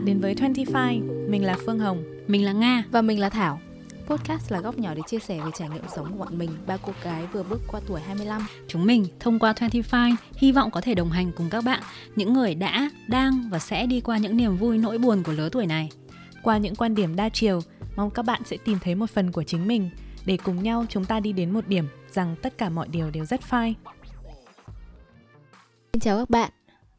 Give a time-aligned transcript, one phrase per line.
[0.00, 1.00] bạn đến với 25.
[1.28, 2.04] Mình là Phương Hồng.
[2.26, 2.84] Mình là Nga.
[2.90, 3.60] Và mình là Thảo.
[4.06, 6.76] Podcast là góc nhỏ để chia sẻ về trải nghiệm sống của bọn mình, ba
[6.76, 8.46] cô gái vừa bước qua tuổi 25.
[8.68, 11.82] Chúng mình thông qua 25 hy vọng có thể đồng hành cùng các bạn,
[12.16, 15.48] những người đã, đang và sẽ đi qua những niềm vui nỗi buồn của lứa
[15.52, 15.90] tuổi này.
[16.42, 17.60] Qua những quan điểm đa chiều,
[17.96, 19.90] mong các bạn sẽ tìm thấy một phần của chính mình
[20.26, 23.24] để cùng nhau chúng ta đi đến một điểm rằng tất cả mọi điều đều
[23.24, 23.74] rất fine.
[25.92, 26.50] Xin chào các bạn.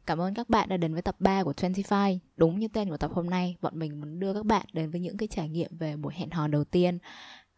[0.06, 2.18] Cảm ơn các bạn đã đến với tập 3 của 25.
[2.36, 5.00] Đúng như tên của tập hôm nay, bọn mình muốn đưa các bạn đến với
[5.00, 6.98] những cái trải nghiệm về buổi hẹn hò đầu tiên.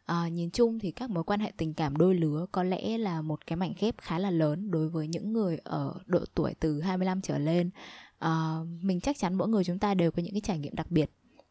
[0.04, 3.22] À, nhìn chung thì các mối quan hệ tình cảm đôi lứa có lẽ là
[3.22, 6.80] một cái mảnh ghép khá là lớn đối với những người ở độ tuổi từ
[6.80, 7.70] 25 trở lên.
[8.18, 10.90] À, mình chắc chắn mỗi người chúng ta đều có những cái trải nghiệm đặc
[10.90, 11.10] biệt.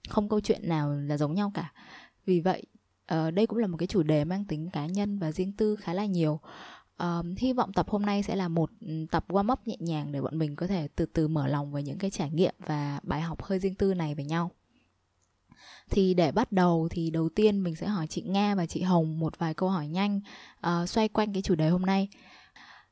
[0.10, 1.74] Không câu chuyện nào là giống nhau cả.
[2.26, 2.64] Vì vậy,
[3.06, 5.76] à, đây cũng là một cái chủ đề mang tính cá nhân và riêng tư
[5.76, 6.40] khá là nhiều
[7.00, 10.12] um, hy vọng tập hôm nay sẽ là một ừ, tập warm up nhẹ nhàng
[10.12, 13.00] để bọn mình có thể từ từ mở lòng về những cái trải nghiệm và
[13.04, 14.52] bài học hơi riêng tư này với nhau.
[15.90, 19.20] Thì để bắt đầu thì đầu tiên mình sẽ hỏi chị Nga và chị Hồng
[19.20, 20.22] một vài câu hỏi nhanh
[20.68, 22.10] uh, xoay quanh cái chủ đề hôm nay.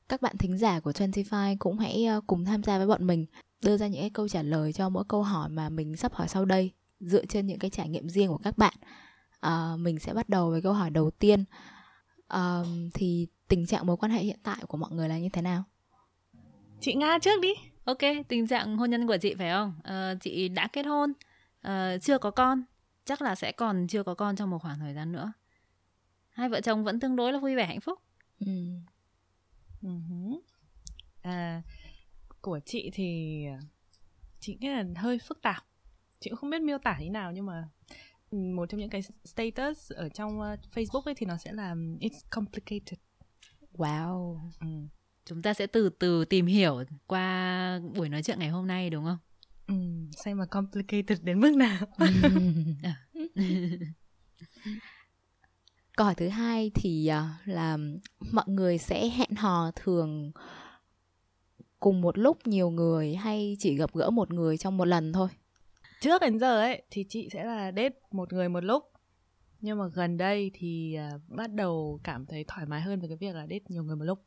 [0.10, 3.26] Các bạn thính giả của 25 cũng hãy ờ, cùng tham gia với bọn mình
[3.62, 6.28] đưa ra những cái câu trả lời cho mỗi câu hỏi mà mình sắp hỏi
[6.28, 8.74] sau đây dựa trên những cái trải nghiệm riêng của các bạn.
[9.48, 11.44] Uh, mình sẽ bắt đầu với câu hỏi đầu tiên.
[12.36, 15.42] Uh, thì tình trạng mối quan hệ hiện tại của mọi người là như thế
[15.42, 15.64] nào?
[16.80, 17.54] Chị Nga trước đi.
[17.84, 19.74] Ok, tình trạng hôn nhân của chị phải không?
[19.84, 21.14] À, chị đã kết hôn,
[21.62, 22.64] à, chưa có con,
[23.06, 25.34] chắc là sẽ còn chưa có con trong một khoảng thời gian nữa.
[26.30, 28.00] Hai vợ chồng vẫn tương đối là vui vẻ hạnh phúc.
[28.40, 28.48] Ừ.
[29.82, 30.40] Uh-huh.
[31.22, 31.62] À,
[32.42, 33.44] của chị thì
[34.40, 35.64] chị nghĩ là hơi phức tạp.
[36.20, 37.70] Chị cũng không biết miêu tả như nào nhưng mà
[38.32, 42.20] một trong những cái status ở trong uh, Facebook ấy thì nó sẽ là it's
[42.30, 43.00] complicated
[43.78, 44.40] Wow.
[44.60, 44.68] Ừ.
[45.26, 49.06] Chúng ta sẽ từ từ tìm hiểu qua buổi nói chuyện ngày hôm nay đúng
[49.06, 49.18] không?
[49.68, 49.76] Ừ,
[50.24, 51.80] xem mà complicated đến mức nào.
[55.98, 57.78] Câu hỏi thứ hai thì à, là
[58.31, 60.31] mọi người sẽ hẹn hò thường
[61.80, 65.30] cùng một lúc nhiều người hay chỉ gặp gỡ một người trong một lần thôi?
[66.02, 68.91] Trước đến giờ ấy thì chị sẽ là date một người một lúc
[69.62, 73.18] nhưng mà gần đây thì uh, bắt đầu cảm thấy thoải mái hơn về cái
[73.18, 74.26] việc là date nhiều người một lúc.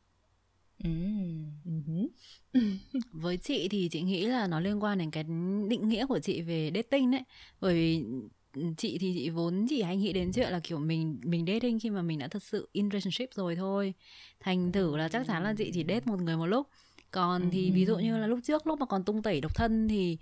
[0.83, 1.45] Mm.
[1.65, 2.07] Uh-huh.
[3.11, 5.23] với chị thì chị nghĩ là nó liên quan đến cái
[5.69, 7.23] định nghĩa của chị về dating đấy.
[7.61, 8.03] Bởi vì
[8.77, 11.89] chị thì chị vốn chỉ hay nghĩ đến chuyện là kiểu mình mình dating khi
[11.89, 13.93] mà mình đã thật sự in relationship rồi thôi.
[14.39, 16.67] Thành thử là chắc chắn là chị chỉ date một người một lúc.
[17.11, 19.87] Còn thì ví dụ như là lúc trước lúc mà còn tung tẩy độc thân
[19.87, 20.17] thì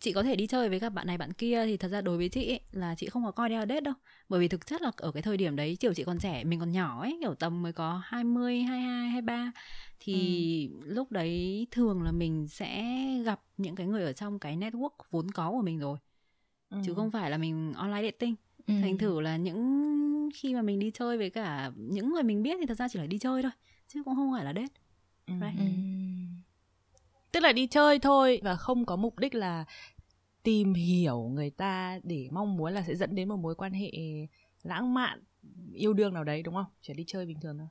[0.00, 2.16] chị có thể đi chơi với các bạn này bạn kia thì thật ra đối
[2.16, 3.94] với chị ấy, là chị không có coi đeo đết đâu
[4.28, 6.60] bởi vì thực chất là ở cái thời điểm đấy kiểu chị còn trẻ mình
[6.60, 9.52] còn nhỏ ấy kiểu tầm mới có 20, 22, 23
[10.00, 10.94] thì ừ.
[10.94, 12.84] lúc đấy thường là mình sẽ
[13.24, 15.98] gặp những cái người ở trong cái network vốn có của mình rồi
[16.70, 16.78] ừ.
[16.86, 18.34] chứ không phải là mình online dating
[18.66, 18.74] ừ.
[18.82, 22.56] thành thử là những khi mà mình đi chơi với cả những người mình biết
[22.60, 23.52] thì thật ra chỉ là đi chơi thôi
[23.88, 24.74] chứ cũng không phải là date
[25.26, 25.34] ừ.
[25.40, 25.58] right?
[25.58, 25.99] ừ
[27.32, 29.64] tức là đi chơi thôi và không có mục đích là
[30.42, 33.90] tìm hiểu người ta để mong muốn là sẽ dẫn đến một mối quan hệ
[34.62, 35.22] lãng mạn
[35.74, 36.64] yêu đương nào đấy đúng không?
[36.82, 37.68] Chỉ đi chơi bình thường thôi.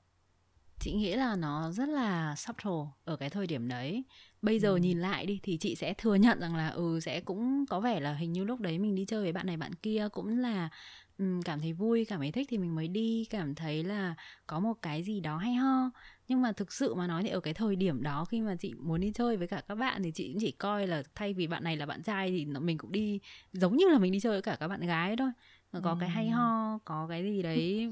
[0.79, 2.71] Chị nghĩ là nó rất là subtle
[3.03, 4.03] ở cái thời điểm đấy.
[4.41, 4.77] Bây giờ ừ.
[4.77, 7.99] nhìn lại đi thì chị sẽ thừa nhận rằng là ừ sẽ cũng có vẻ
[7.99, 10.69] là hình như lúc đấy mình đi chơi với bạn này bạn kia cũng là
[11.17, 14.15] um, cảm thấy vui cảm thấy thích thì mình mới đi cảm thấy là
[14.47, 15.89] có một cái gì đó hay ho
[16.29, 18.73] nhưng mà thực sự mà nói thì ở cái thời điểm đó khi mà chị
[18.73, 21.47] muốn đi chơi với cả các bạn thì chị cũng chỉ coi là thay vì
[21.47, 23.19] bạn này là bạn trai thì mình cũng đi
[23.53, 25.29] giống như là mình đi chơi với cả các bạn gái thôi.
[25.71, 25.97] Mà có ừ.
[25.99, 27.91] cái hay ho có cái gì đấy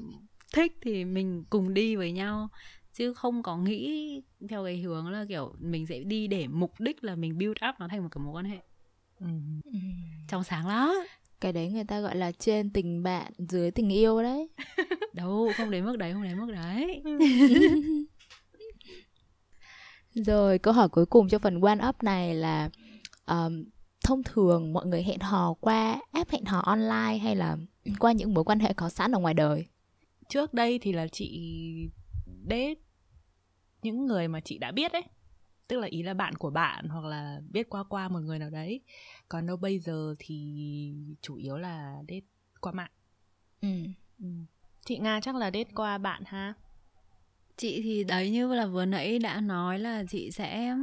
[0.54, 2.50] thích thì mình cùng đi với nhau.
[2.94, 7.04] Chứ không có nghĩ theo cái hướng là kiểu mình sẽ đi để mục đích
[7.04, 8.60] là mình build up nó thành một cái mối quan hệ.
[9.20, 9.28] Ừ.
[10.28, 10.90] trong sáng lắm.
[11.42, 14.50] Cái đấy người ta gọi là trên tình bạn dưới tình yêu đấy.
[15.14, 17.04] Đâu không đến mức đấy không đến mức đấy
[20.24, 22.70] rồi câu hỏi cuối cùng cho phần one up này là
[23.26, 23.64] um,
[24.04, 27.58] thông thường mọi người hẹn hò qua app hẹn hò online hay là
[28.00, 29.66] qua những mối quan hệ có sẵn ở ngoài đời?
[30.30, 31.90] Trước đây thì là chị
[32.50, 32.76] date
[33.82, 35.04] những người mà chị đã biết ấy.
[35.68, 38.50] Tức là ý là bạn của bạn hoặc là biết qua qua một người nào
[38.50, 38.82] đấy.
[39.30, 42.26] Còn đâu bây giờ thì chủ yếu là date
[42.62, 42.92] qua mạng.
[43.62, 43.68] Ừ.
[44.20, 44.28] ừ.
[44.86, 46.54] chị nga chắc là date qua bạn ha
[47.58, 50.76] chị thì đấy như là vừa nãy đã nói là chị sẽ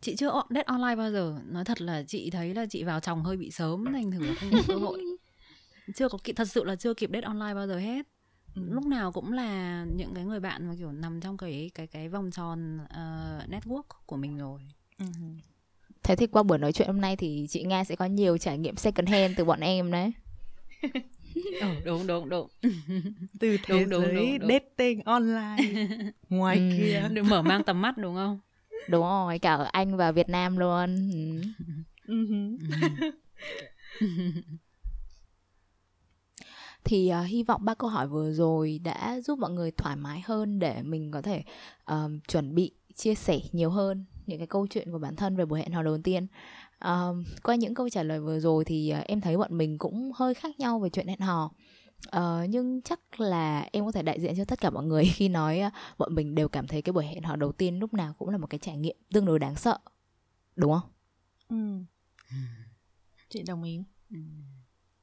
[0.00, 1.38] chị chưa date online bao giờ.
[1.46, 4.50] Nói thật là chị thấy là chị vào chồng hơi bị sớm thành thử không
[4.52, 5.04] có cơ hội.
[5.94, 8.06] Chưa có kịp thật sự là chưa kịp date online bao giờ hết.
[8.54, 8.62] Ừ.
[8.70, 12.08] lúc nào cũng là những cái người bạn mà kiểu nằm trong cái cái cái
[12.08, 14.60] vòng tròn uh, network của mình rồi.
[14.98, 15.04] Ừ.
[16.02, 18.58] thế thì qua buổi nói chuyện hôm nay thì chị Nga sẽ có nhiều trải
[18.58, 20.12] nghiệm second hand từ bọn em đấy
[21.60, 22.48] ừ, đúng đúng đúng.
[23.40, 25.56] Từ thế đúng, giới đúng, đúng, dating online.
[26.28, 26.76] Ngoài ừ.
[26.76, 27.08] kia.
[27.12, 28.40] Được mở mang tầm mắt đúng không?
[28.88, 31.10] Đúng rồi cả ở anh và việt nam luôn.
[32.06, 32.58] Ừ.
[36.84, 40.22] thì uh, hy vọng ba câu hỏi vừa rồi đã giúp mọi người thoải mái
[40.24, 41.42] hơn để mình có thể
[41.92, 45.44] uh, chuẩn bị chia sẻ nhiều hơn những cái câu chuyện của bản thân về
[45.44, 46.26] buổi hẹn hò đầu tiên
[46.84, 50.12] uh, qua những câu trả lời vừa rồi thì uh, em thấy bọn mình cũng
[50.14, 51.52] hơi khác nhau về chuyện hẹn hò.
[52.16, 55.28] Uh, nhưng chắc là em có thể đại diện cho tất cả mọi người khi
[55.28, 58.14] nói uh, bọn mình đều cảm thấy cái buổi hẹn hò đầu tiên lúc nào
[58.18, 59.78] cũng là một cái trải nghiệm tương đối đáng sợ.
[60.56, 60.90] Đúng không?
[61.48, 61.84] Ừ.
[63.28, 63.82] Chị đồng ý.
[64.10, 64.18] Ừ.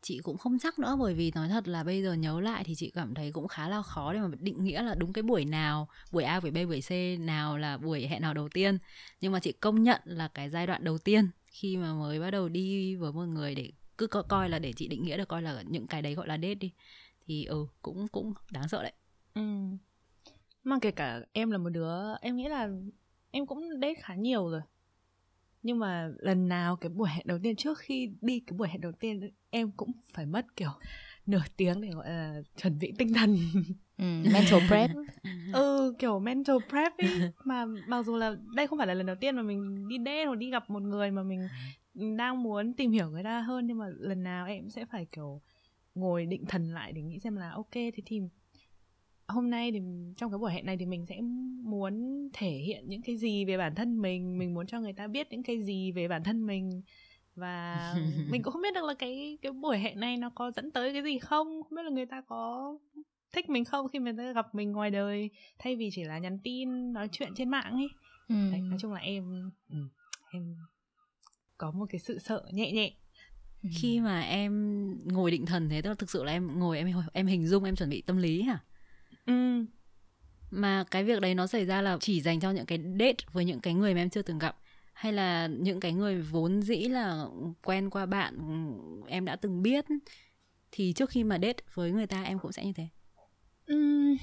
[0.02, 2.76] Chị cũng không chắc nữa bởi vì nói thật là bây giờ nhớ lại thì
[2.76, 5.46] chị cảm thấy cũng khá là khó để mà định nghĩa là đúng cái buổi
[5.46, 8.78] nào buổi A buổi B buổi C nào là buổi hẹn hò đầu tiên.
[9.22, 12.32] Nhưng mà chị công nhận là cái giai đoạn đầu tiên khi mà mới bắt
[12.32, 15.28] đầu đi với một người để cứ co, coi là để chị định nghĩa được
[15.28, 16.74] coi là những cái đấy gọi là date đi.
[17.28, 18.94] Thì ừ cũng cũng đáng sợ đấy.
[19.34, 19.42] Ừ.
[20.64, 22.70] Mà kể cả em là một đứa, em nghĩ là
[23.32, 24.62] em cũng date khá nhiều rồi.
[25.64, 28.82] Nhưng mà lần nào cái buổi hẹn đầu tiên, trước khi đi cái buổi hẹn
[28.82, 30.72] đầu tiên, em cũng phải mất, kiểu
[31.26, 33.38] nửa tiếng để gọi là chuẩn bị tinh thần.
[33.98, 34.90] Ừ, mental prep.
[35.54, 39.16] Ừ kiểu mental prep ấy mà mặc dù là đây không phải là lần đầu
[39.16, 41.48] tiên mà mình đi date hoặc đi gặp một người mà mình
[42.18, 45.42] đang muốn tìm hiểu người ta hơn nhưng mà lần nào em sẽ phải kiểu
[45.96, 48.22] ngồi định thần lại để nghĩ xem là ok thì thì
[49.28, 49.80] hôm nay thì
[50.18, 51.22] trong cái buổi hẹn này thì mình sẽ
[51.64, 55.08] muốn thể hiện những cái gì về bản thân mình mình muốn cho người ta
[55.08, 56.82] biết những cái gì về bản thân mình
[57.36, 57.94] và
[58.30, 60.94] mình cũng không biết được là cái cái buổi hẹn này nó có dẫn tới
[60.94, 62.74] cái gì không không biết là người ta có
[63.32, 65.30] thích mình không khi ta gặp mình ngoài đời
[65.60, 67.90] thay vì chỉ là nhắn tin nói chuyện trên mạng ấy.
[68.30, 68.36] Ừ.
[68.52, 69.78] Đấy, nói chung là em ừ,
[70.32, 70.56] em
[71.58, 72.94] có một cái sự sợ nhẹ nhẹ.
[73.72, 76.92] Khi mà em ngồi định thần thế tức là thực sự là em ngồi em
[77.14, 78.60] em hình dung em chuẩn bị tâm lý hả?
[79.26, 79.66] Ừ.
[80.52, 83.46] mà cái việc đấy nó xảy ra là chỉ dành cho những cái date với
[83.46, 84.58] những cái người mà em chưa từng gặp
[84.96, 87.26] hay là những cái người vốn dĩ là
[87.64, 88.38] quen qua bạn
[89.08, 89.86] em đã từng biết
[90.72, 92.88] thì trước khi mà date với người ta em cũng sẽ như thế?
[93.74, 94.16] Uhm,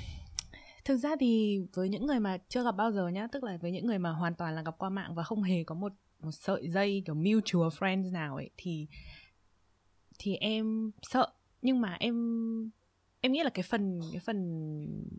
[0.84, 3.72] thực ra thì với những người mà chưa gặp bao giờ nhá tức là với
[3.72, 6.32] những người mà hoàn toàn là gặp qua mạng và không hề có một một
[6.32, 8.86] sợi dây kiểu mutual friends nào ấy thì
[10.18, 11.26] thì em sợ.
[11.62, 12.14] Nhưng mà em
[13.20, 14.38] em nghĩ là cái phần cái phần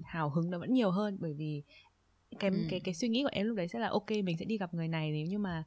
[0.03, 1.63] hào hứng nó vẫn nhiều hơn bởi vì
[2.33, 2.57] cái ừ.
[2.69, 4.73] cái cái suy nghĩ của em lúc đấy sẽ là ok mình sẽ đi gặp
[4.73, 5.63] người này nếu như mà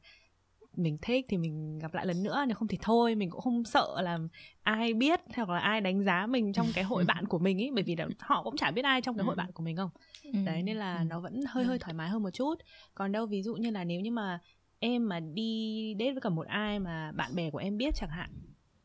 [0.77, 3.63] mình thích thì mình gặp lại lần nữa nếu không thì thôi mình cũng không
[3.63, 4.19] sợ là
[4.63, 7.71] ai biết hoặc là ai đánh giá mình trong cái hội bạn của mình ấy
[7.73, 9.37] bởi vì là họ cũng chả biết ai trong cái hội ừ.
[9.37, 9.89] bạn của mình không
[10.23, 10.31] ừ.
[10.45, 11.03] đấy nên là ừ.
[11.03, 12.55] nó vẫn hơi hơi thoải mái hơn một chút
[12.95, 14.39] còn đâu ví dụ như là nếu như mà
[14.79, 18.09] em mà đi date với cả một ai mà bạn bè của em biết chẳng
[18.09, 18.29] hạn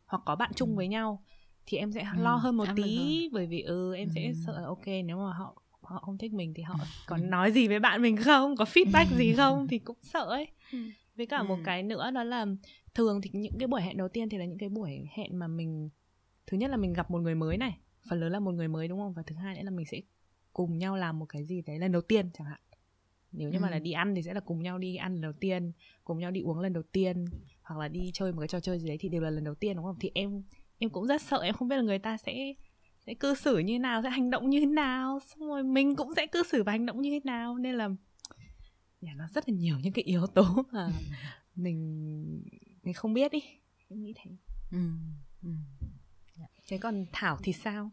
[0.06, 1.22] hoặc có bạn chung với nhau
[1.66, 3.32] thì em sẽ lo hơn một tí hơn.
[3.32, 6.62] bởi vì ừ em sẽ sợ ok nếu mà họ họ không thích mình thì
[6.62, 10.24] họ còn nói gì với bạn mình không có feedback gì không thì cũng sợ
[10.24, 10.78] ấy ừ.
[11.16, 11.44] với cả ừ.
[11.44, 12.46] một cái nữa đó là
[12.94, 15.46] thường thì những cái buổi hẹn đầu tiên thì là những cái buổi hẹn mà
[15.46, 15.90] mình
[16.46, 18.88] thứ nhất là mình gặp một người mới này phần lớn là một người mới
[18.88, 20.00] đúng không và thứ hai nữa là mình sẽ
[20.52, 22.60] cùng nhau làm một cái gì đấy lần đầu tiên chẳng hạn
[23.32, 23.60] nếu như ừ.
[23.62, 25.72] mà là đi ăn thì sẽ là cùng nhau đi ăn lần đầu tiên
[26.04, 27.24] cùng nhau đi uống lần đầu tiên
[27.62, 29.54] hoặc là đi chơi một cái trò chơi gì đấy thì đều là lần đầu
[29.54, 30.42] tiên đúng không thì em
[30.78, 32.54] em cũng rất sợ em không biết là người ta sẽ
[33.06, 36.14] sẽ cư xử như nào sẽ hành động như thế nào xong rồi mình cũng
[36.16, 37.88] sẽ cư xử và hành động như thế nào nên là
[39.02, 40.88] yeah, nó rất là nhiều những cái yếu tố mà
[41.56, 42.42] mình
[42.82, 43.40] mình không biết đi
[43.88, 44.30] em nghĩ thế
[44.72, 44.78] ừ.
[45.42, 45.50] Ừ.
[46.68, 47.90] thế còn thảo thì sao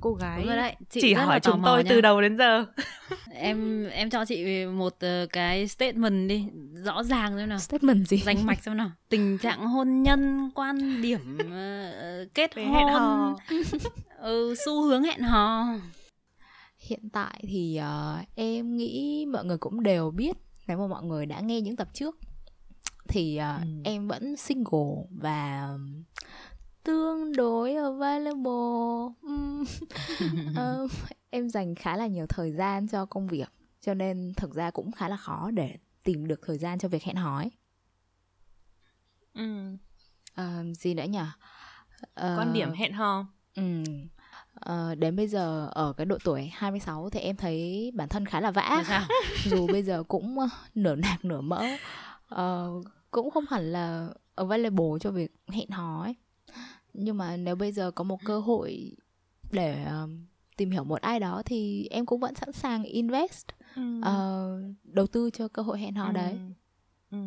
[0.00, 0.76] cô gái đấy.
[0.90, 1.90] Chị chỉ hỏi chúng tôi nha.
[1.90, 2.64] từ đầu đến giờ
[3.32, 6.46] em em cho chị một uh, cái statement đi
[6.84, 11.02] rõ ràng xem nào statement gì danh mạch xem nào tình trạng hôn nhân quan
[11.02, 13.36] điểm uh, kết Về hôn hò.
[14.18, 15.64] ừ, xu hướng hẹn hò
[16.78, 21.26] hiện tại thì uh, em nghĩ mọi người cũng đều biết nếu mà mọi người
[21.26, 22.18] đã nghe những tập trước
[23.08, 23.68] thì uh, ừ.
[23.84, 25.68] em vẫn single và
[26.82, 29.14] tương đối available.
[29.22, 29.64] Um,
[31.30, 34.92] em dành khá là nhiều thời gian cho công việc cho nên thực ra cũng
[34.92, 37.50] khá là khó để tìm được thời gian cho việc hẹn hò ấy.
[39.34, 39.76] Ừ.
[40.40, 41.18] uh, gì nữa nhỉ?
[41.18, 43.26] Uh, quan điểm hẹn hò.
[43.54, 43.82] ừ.
[44.70, 48.40] Uh, đến bây giờ ở cái độ tuổi 26 thì em thấy bản thân khá
[48.40, 48.84] là vã.
[49.44, 50.38] Dù bây giờ cũng
[50.74, 51.64] nửa nạc nửa mỡ
[52.34, 56.14] uh, cũng không hẳn là available cho việc hẹn hò ấy
[56.94, 58.96] nhưng mà nếu bây giờ có một cơ hội
[59.50, 60.10] để uh,
[60.56, 63.46] tìm hiểu một ai đó thì em cũng vẫn sẵn sàng invest
[63.76, 63.98] ừ.
[63.98, 66.12] uh, đầu tư cho cơ hội hẹn hò ừ.
[66.12, 66.38] đấy
[67.10, 67.18] ừ.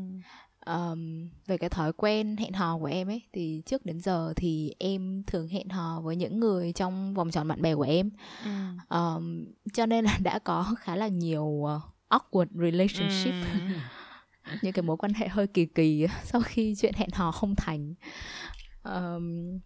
[0.66, 4.74] um, về cái thói quen hẹn hò của em ấy thì trước đến giờ thì
[4.80, 8.10] em thường hẹn hò với những người trong vòng tròn bạn bè của em
[8.44, 8.52] ừ.
[8.98, 13.60] um, cho nên là đã có khá là nhiều uh, awkward relationship ừ.
[14.62, 17.94] những cái mối quan hệ hơi kỳ kỳ sau khi chuyện hẹn hò không thành
[18.86, 19.60] um,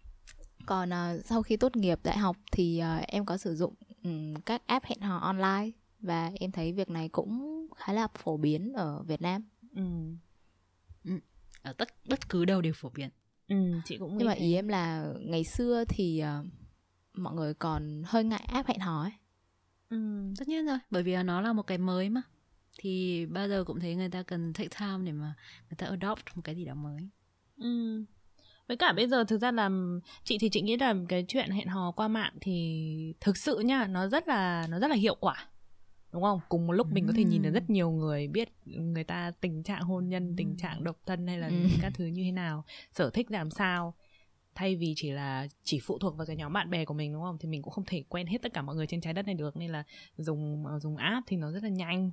[0.66, 3.74] còn uh, sau khi tốt nghiệp đại học thì uh, em có sử dụng
[4.04, 8.36] um, các app hẹn hò online và em thấy việc này cũng khá là phổ
[8.36, 9.48] biến ở Việt Nam.
[9.74, 9.82] Ừ.
[11.04, 11.20] ừ.
[11.62, 13.10] Ở tất bất cứ đâu đều phổ biến.
[13.48, 14.40] Ừ, chị cũng Nhưng mà thế.
[14.40, 16.46] ý em là ngày xưa thì uh,
[17.14, 19.12] mọi người còn hơi ngại app hẹn hò ấy.
[19.90, 22.22] Ừ, tất nhiên rồi, bởi vì nó là một cái mới mà.
[22.78, 25.34] Thì bao giờ cũng thấy người ta cần take time để mà
[25.70, 27.08] người ta adopt một cái gì đó mới.
[27.56, 28.04] Ừ
[28.70, 29.70] với cả bây giờ thực ra là
[30.24, 33.86] chị thì chị nghĩ là cái chuyện hẹn hò qua mạng thì thực sự nha
[33.86, 35.48] nó rất là nó rất là hiệu quả
[36.12, 36.40] đúng không?
[36.48, 39.62] Cùng một lúc mình có thể nhìn được rất nhiều người biết người ta tình
[39.62, 41.54] trạng hôn nhân tình trạng độc thân hay là ừ.
[41.82, 43.94] các thứ như thế nào sở thích làm sao.
[44.54, 47.22] Thay vì chỉ là chỉ phụ thuộc vào cái nhóm bạn bè của mình đúng
[47.22, 47.36] không?
[47.40, 49.34] Thì mình cũng không thể quen hết tất cả mọi người trên trái đất này
[49.34, 49.84] được nên là
[50.16, 52.10] dùng dùng app thì nó rất là nhanh.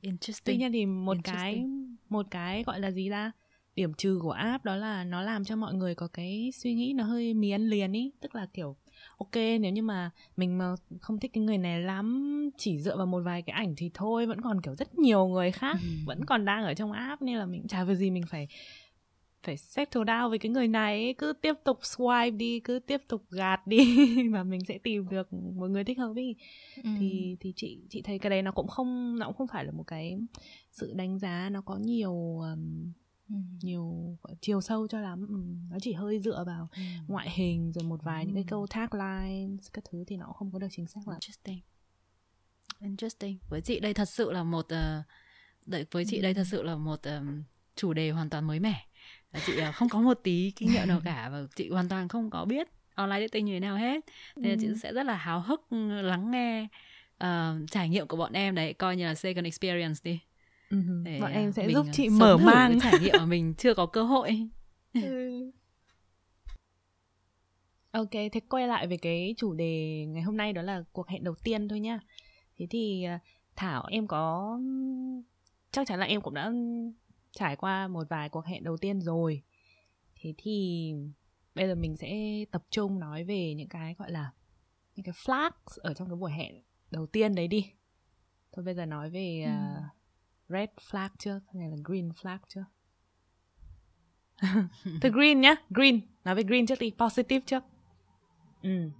[0.00, 0.44] Interesting.
[0.44, 1.64] tuy nhiên thì một cái
[2.08, 3.32] một cái gọi là gì ra
[3.76, 6.92] điểm trừ của app đó là nó làm cho mọi người có cái suy nghĩ
[6.92, 8.76] nó hơi mì ăn liền ý tức là kiểu
[9.18, 13.06] ok nếu như mà mình mà không thích cái người này lắm chỉ dựa vào
[13.06, 15.88] một vài cái ảnh thì thôi vẫn còn kiểu rất nhiều người khác ừ.
[16.06, 18.48] vẫn còn đang ở trong app nên là mình chả việc gì mình phải
[19.42, 21.14] phải settle down với cái người này ấy.
[21.18, 23.96] cứ tiếp tục swipe đi cứ tiếp tục gạt đi
[24.32, 26.36] và mình sẽ tìm được một người thích hợp đi
[26.76, 26.90] ừ.
[26.98, 29.72] thì thì chị chị thấy cái đấy nó cũng không nó cũng không phải là
[29.72, 30.18] một cái
[30.72, 32.92] sự đánh giá nó có nhiều um,
[33.28, 33.34] Ừ.
[33.62, 35.26] nhiều chiều sâu cho lắm.
[35.28, 35.34] Ừ,
[35.70, 36.82] nó chỉ hơi dựa vào ừ.
[37.08, 38.26] ngoại hình rồi một vài ừ.
[38.26, 41.18] những cái câu tagline các thứ thì nó cũng không có được chính xác lắm.
[41.20, 41.60] Interesting.
[42.80, 43.38] Interesting.
[43.48, 44.66] Với chị đây thật sự là một
[45.66, 47.42] uh, với chị đây thật sự là một um,
[47.76, 48.86] chủ đề hoàn toàn mới mẻ.
[49.46, 52.30] Chị uh, không có một tí kinh nghiệm nào cả và chị hoàn toàn không
[52.30, 54.04] có biết online dating như thế nào hết.
[54.36, 56.68] Nên là chị sẽ rất là háo hức lắng nghe
[57.24, 58.54] uh, trải nghiệm của bọn em.
[58.54, 60.20] Đấy coi như là second experience đi
[60.78, 62.80] uh bọn em sẽ giúp chị mở mang.
[62.80, 64.48] trải nghiệm mà mình chưa có cơ hội.
[65.02, 65.50] Ừ.
[67.90, 71.24] ok thế quay lại về cái chủ đề ngày hôm nay đó là cuộc hẹn
[71.24, 72.00] đầu tiên thôi nhá.
[72.58, 73.18] Thế thì à,
[73.56, 74.58] thảo em có
[75.70, 76.52] chắc chắn là em cũng đã
[77.32, 79.42] trải qua một vài cuộc hẹn đầu tiên rồi.
[80.20, 80.92] Thế thì
[81.54, 84.32] bây giờ mình sẽ tập trung nói về những cái gọi là
[84.96, 87.70] những cái flags ở trong cái buổi hẹn đầu tiên đấy đi.
[88.52, 89.84] Thôi bây giờ nói về uh,
[90.48, 92.64] red flag trước hay là green flag trước
[95.00, 96.00] từ green nhá green.
[96.24, 97.64] Nói về green trước đi positive trước.
[98.62, 98.90] Ừ.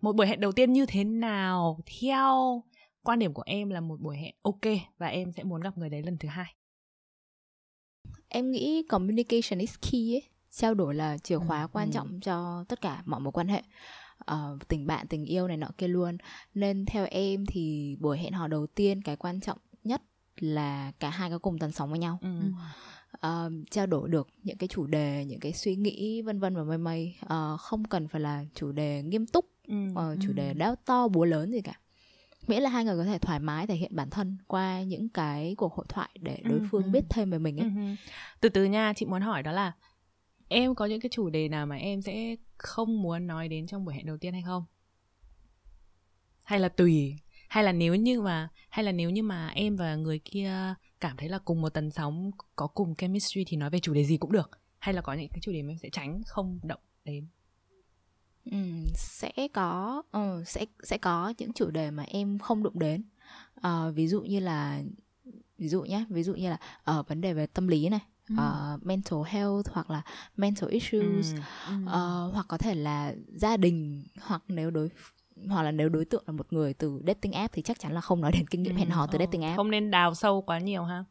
[0.00, 1.80] một buổi hẹn đầu tiên như thế nào?
[2.00, 2.62] Theo
[3.02, 4.60] quan điểm của em là một buổi hẹn ok
[4.98, 6.54] và em sẽ muốn gặp người đấy lần thứ hai.
[8.28, 10.22] Em nghĩ communication is key ấy.
[10.50, 11.92] Trao đổi là chìa khóa ừ, quan ừ.
[11.92, 13.62] trọng cho tất cả mọi mối quan hệ.
[14.32, 16.18] Uh, tình bạn tình yêu này nọ kia luôn.
[16.54, 20.02] Nên theo em thì buổi hẹn hò đầu tiên cái quan trọng nhất
[20.40, 22.28] là cả hai có cùng tần sóng với nhau ừ.
[23.26, 26.62] uh, trao đổi được những cái chủ đề những cái suy nghĩ vân vân và
[26.62, 29.74] mây mây uh, không cần phải là chủ đề nghiêm túc ừ.
[29.92, 31.80] uh, chủ đề đáo to búa lớn gì cả
[32.46, 35.54] miễn là hai người có thể thoải mái thể hiện bản thân qua những cái
[35.58, 36.90] cuộc hội thoại để đối phương ừ.
[36.90, 37.82] biết thêm về mình ấy ừ.
[38.40, 39.72] từ từ nha chị muốn hỏi đó là
[40.48, 43.84] em có những cái chủ đề nào mà em sẽ không muốn nói đến trong
[43.84, 44.64] buổi hẹn đầu tiên hay không
[46.44, 47.16] hay là tùy
[47.50, 51.16] hay là nếu như mà hay là nếu như mà em và người kia cảm
[51.16, 54.16] thấy là cùng một tần sóng có cùng chemistry thì nói về chủ đề gì
[54.16, 56.80] cũng được hay là có những cái chủ đề mà em sẽ tránh không động
[57.04, 57.26] đến
[58.50, 58.56] ừ,
[58.94, 63.04] sẽ có ừ, sẽ sẽ có những chủ đề mà em không đụng đến
[63.66, 64.82] uh, ví dụ như là
[65.58, 68.00] ví dụ nhé ví dụ như là ở uh, vấn đề về tâm lý này.
[68.32, 70.02] Uh, mental health hoặc là
[70.36, 71.40] mental issues mm.
[71.70, 71.86] Mm.
[71.86, 74.90] Uh, hoặc có thể là gia đình hoặc nếu đối
[75.48, 78.00] hoặc là nếu đối tượng là một người từ dating app thì chắc chắn là
[78.00, 79.56] không nói đến kinh nghiệm ừ, hẹn hò từ ờ, dating app.
[79.56, 81.04] Không nên đào sâu quá nhiều ha.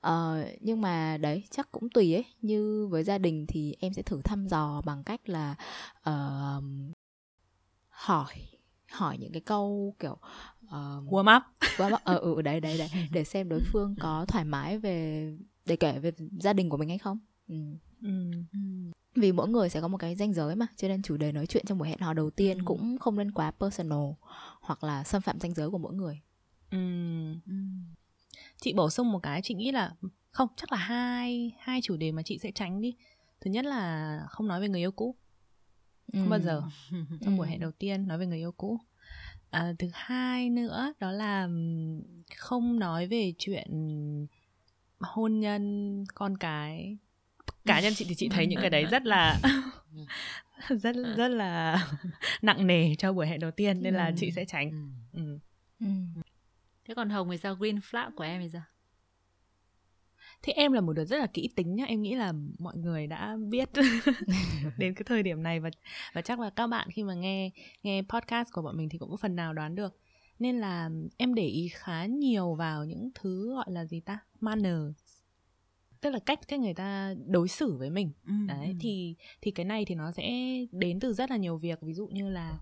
[0.00, 2.24] Ờ, nhưng mà đấy chắc cũng tùy ấy.
[2.42, 5.54] Như với gia đình thì em sẽ thử thăm dò bằng cách là
[6.10, 6.64] uh,
[7.88, 8.34] hỏi
[8.92, 10.16] hỏi những cái câu kiểu
[10.64, 10.70] uh,
[11.12, 11.42] warm up.
[11.76, 12.00] warm up.
[12.04, 12.88] Ờ ừ đấy đấy đấy.
[13.12, 15.32] Để xem đối phương có thoải mái về
[15.66, 17.18] để kể về gia đình của mình hay không.
[17.48, 17.54] Ừ.
[18.02, 18.30] Ừ.
[19.18, 21.32] ừ vì mỗi người sẽ có một cái danh giới mà cho nên chủ đề
[21.32, 22.62] nói chuyện trong buổi hẹn hò đầu tiên ừ.
[22.66, 24.08] cũng không nên quá personal
[24.60, 26.20] hoặc là xâm phạm danh giới của mỗi người
[26.70, 26.78] ừ.
[27.46, 27.52] Ừ.
[28.60, 29.94] chị bổ sung một cái chị nghĩ là
[30.30, 32.96] không chắc là hai hai chủ đề mà chị sẽ tránh đi
[33.40, 35.14] thứ nhất là không nói về người yêu cũ
[36.12, 36.30] không ừ.
[36.30, 36.62] bao giờ
[37.20, 38.78] trong buổi hẹn đầu tiên nói về người yêu cũ
[39.50, 41.48] à, thứ hai nữa đó là
[42.36, 43.68] không nói về chuyện
[45.00, 46.96] hôn nhân con cái
[47.68, 49.40] cá nhân chị thì chị thấy những cái đấy rất là
[50.68, 51.86] rất rất là
[52.42, 54.92] nặng nề cho buổi hẹn đầu tiên nên là chị sẽ tránh.
[55.12, 55.38] Ừ.
[55.80, 55.86] Ừ.
[56.84, 57.54] thế còn hồng thì sao?
[57.54, 58.62] Green flag của em thì sao?
[60.42, 63.06] Thế em là một đứa rất là kỹ tính nhá em nghĩ là mọi người
[63.06, 63.68] đã biết
[64.78, 65.70] đến cái thời điểm này và
[66.12, 67.50] và chắc là các bạn khi mà nghe
[67.82, 69.96] nghe podcast của bọn mình thì cũng có phần nào đoán được.
[70.38, 74.18] Nên là em để ý khá nhiều vào những thứ gọi là gì ta?
[74.40, 74.82] Manner
[76.00, 78.72] tức là cách cách người ta đối xử với mình ừ, đấy ừ.
[78.80, 80.32] thì thì cái này thì nó sẽ
[80.72, 82.58] đến từ rất là nhiều việc ví dụ như là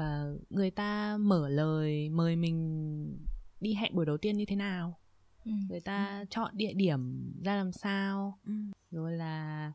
[0.00, 3.18] uh, người ta mở lời mời mình
[3.60, 4.98] đi hẹn buổi đầu tiên như thế nào
[5.44, 5.52] ừ.
[5.68, 6.24] người ta ừ.
[6.30, 8.52] chọn địa điểm ra làm sao ừ.
[8.90, 9.72] rồi là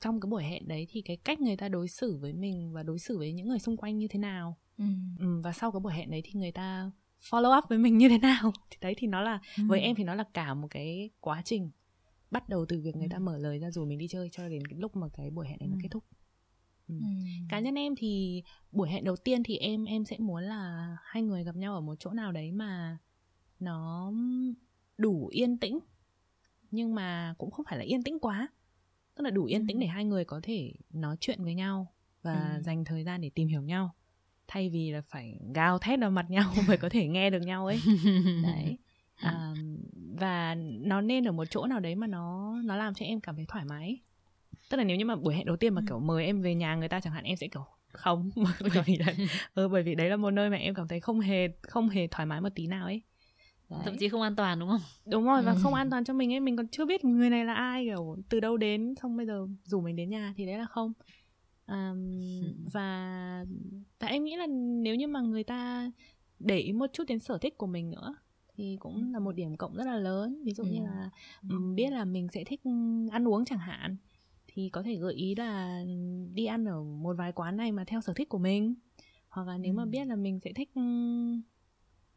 [0.00, 2.82] trong cái buổi hẹn đấy thì cái cách người ta đối xử với mình và
[2.82, 4.84] đối xử với những người xung quanh như thế nào ừ.
[5.18, 6.90] Ừ, và sau cái buổi hẹn đấy thì người ta
[7.30, 9.62] follow up với mình như thế nào thì đấy thì nó là ừ.
[9.66, 11.70] với em thì nó là cả một cái quá trình
[12.30, 13.20] bắt đầu từ việc người ta ừ.
[13.20, 15.58] mở lời ra rủ mình đi chơi cho đến cái lúc mà cái buổi hẹn
[15.58, 16.04] đấy nó kết thúc
[16.88, 16.94] Ừ.
[17.00, 17.06] Ừ.
[17.48, 21.22] cá nhân em thì buổi hẹn đầu tiên thì em em sẽ muốn là hai
[21.22, 22.98] người gặp nhau ở một chỗ nào đấy mà
[23.60, 24.12] nó
[24.98, 25.78] đủ yên tĩnh
[26.70, 28.48] nhưng mà cũng không phải là yên tĩnh quá
[29.14, 32.54] tức là đủ yên tĩnh để hai người có thể nói chuyện với nhau và
[32.56, 32.62] ừ.
[32.62, 33.94] dành thời gian để tìm hiểu nhau
[34.48, 37.66] thay vì là phải gào thét vào mặt nhau mới có thể nghe được nhau
[37.66, 37.80] ấy
[38.42, 38.78] đấy
[39.16, 39.54] à,
[40.20, 43.36] và nó nên ở một chỗ nào đấy mà nó nó làm cho em cảm
[43.36, 44.00] thấy thoải mái.
[44.70, 46.74] Tức là nếu như mà buổi hẹn đầu tiên mà kiểu mời em về nhà
[46.74, 48.30] người ta chẳng hạn em sẽ kiểu không.
[48.60, 49.14] Bởi vì đấy,
[49.54, 52.06] ừ, bởi vì đấy là một nơi mà em cảm thấy không hề không hề
[52.06, 53.02] thoải mái một tí nào ấy.
[53.70, 53.80] Đấy.
[53.84, 54.80] thậm chí không an toàn đúng không?
[55.06, 55.58] Đúng rồi và ừ.
[55.62, 56.40] không an toàn cho mình ấy.
[56.40, 59.46] Mình còn chưa biết người này là ai kiểu từ đâu đến xong bây giờ
[59.64, 60.92] rủ mình đến nhà thì đấy là không.
[61.66, 62.20] Um,
[62.72, 63.44] và
[64.00, 64.46] và em nghĩ là
[64.82, 65.90] nếu như mà người ta
[66.38, 68.14] để ý một chút đến sở thích của mình nữa
[68.60, 70.70] thì cũng là một điểm cộng rất là lớn ví dụ ừ.
[70.70, 71.10] như là
[71.74, 72.60] biết là mình sẽ thích
[73.10, 73.96] ăn uống chẳng hạn
[74.46, 75.82] thì có thể gợi ý là
[76.34, 78.74] đi ăn ở một vài quán này mà theo sở thích của mình
[79.28, 79.76] hoặc là nếu ừ.
[79.76, 80.76] mà biết là mình sẽ thích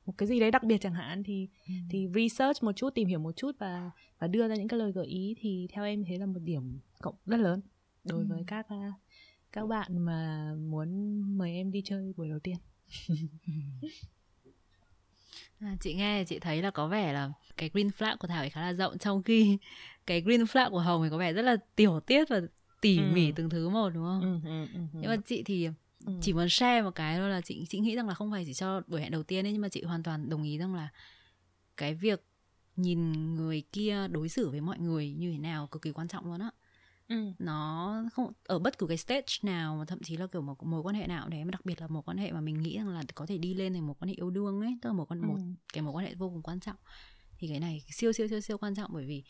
[0.06, 1.74] một cái gì đấy đặc biệt chẳng hạn thì ừ.
[1.90, 4.92] thì research một chút tìm hiểu một chút và và đưa ra những cái lời
[4.92, 7.62] gợi ý thì theo em thế là một điểm cộng rất lớn
[8.04, 8.26] đối ừ.
[8.30, 8.68] với các
[9.52, 12.58] các bạn mà muốn mời em đi chơi buổi đầu tiên
[15.64, 18.62] à, chị nghe chị thấy là có vẻ là cái green flag của thảo khá
[18.62, 19.58] là rộng trong khi
[20.06, 22.42] cái green flag của hồng thì có vẻ rất là tiểu tiết và
[22.82, 23.04] tỉ ừ.
[23.14, 25.00] mỉ từng thứ một đúng không ừ, ừ, ừ, ừ.
[25.02, 25.70] nhưng mà chị thì
[26.06, 26.14] ừ.
[26.22, 28.54] chỉ muốn share một cái thôi là chị chị nghĩ rằng là không phải chỉ
[28.54, 30.90] cho buổi hẹn đầu tiên ấy nhưng mà chị hoàn toàn đồng ý rằng là
[31.78, 32.24] cái việc
[32.76, 36.26] nhìn người kia đối xử với mọi người như thế nào cực kỳ quan trọng
[36.26, 36.52] luôn á
[37.14, 37.32] ừ.
[37.40, 40.82] nó không ở bất cứ cái stage nào mà thậm chí là kiểu một mối
[40.82, 42.90] quan hệ nào đấy mà đặc biệt là một quan hệ mà mình nghĩ rằng
[42.90, 45.06] là có thể đi lên thành một quan hệ yêu đương ấy tức là một
[45.06, 45.28] con ừ.
[45.28, 45.38] một
[45.74, 46.78] cái mối quan hệ vô cùng quan trọng
[47.38, 49.24] thì cái này siêu siêu siêu siêu quan trọng bởi vì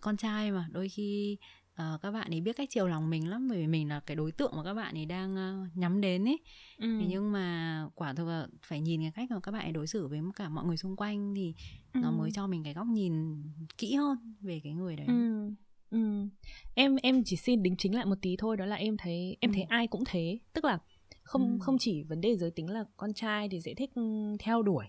[0.00, 1.38] con trai mà đôi khi
[1.82, 4.16] uh, các bạn ấy biết cách chiều lòng mình lắm bởi vì mình là cái
[4.16, 6.38] đối tượng mà các bạn ấy đang uh, nhắm đến ấy
[6.78, 6.98] ừ.
[7.00, 9.86] thế nhưng mà quả thực là phải nhìn cái cách mà các bạn ấy đối
[9.86, 11.54] xử với cả mọi người xung quanh thì
[11.92, 12.00] ừ.
[12.02, 13.42] nó mới cho mình cái góc nhìn
[13.78, 15.50] kỹ hơn về cái người đấy ừ.
[15.94, 16.28] Ừ.
[16.74, 19.50] em em chỉ xin đính chính lại một tí thôi đó là em thấy em
[19.50, 19.54] ừ.
[19.54, 20.78] thấy ai cũng thế tức là
[21.22, 21.58] không ừ.
[21.60, 23.90] không chỉ vấn đề giới tính là con trai thì sẽ thích
[24.38, 24.84] theo đuổi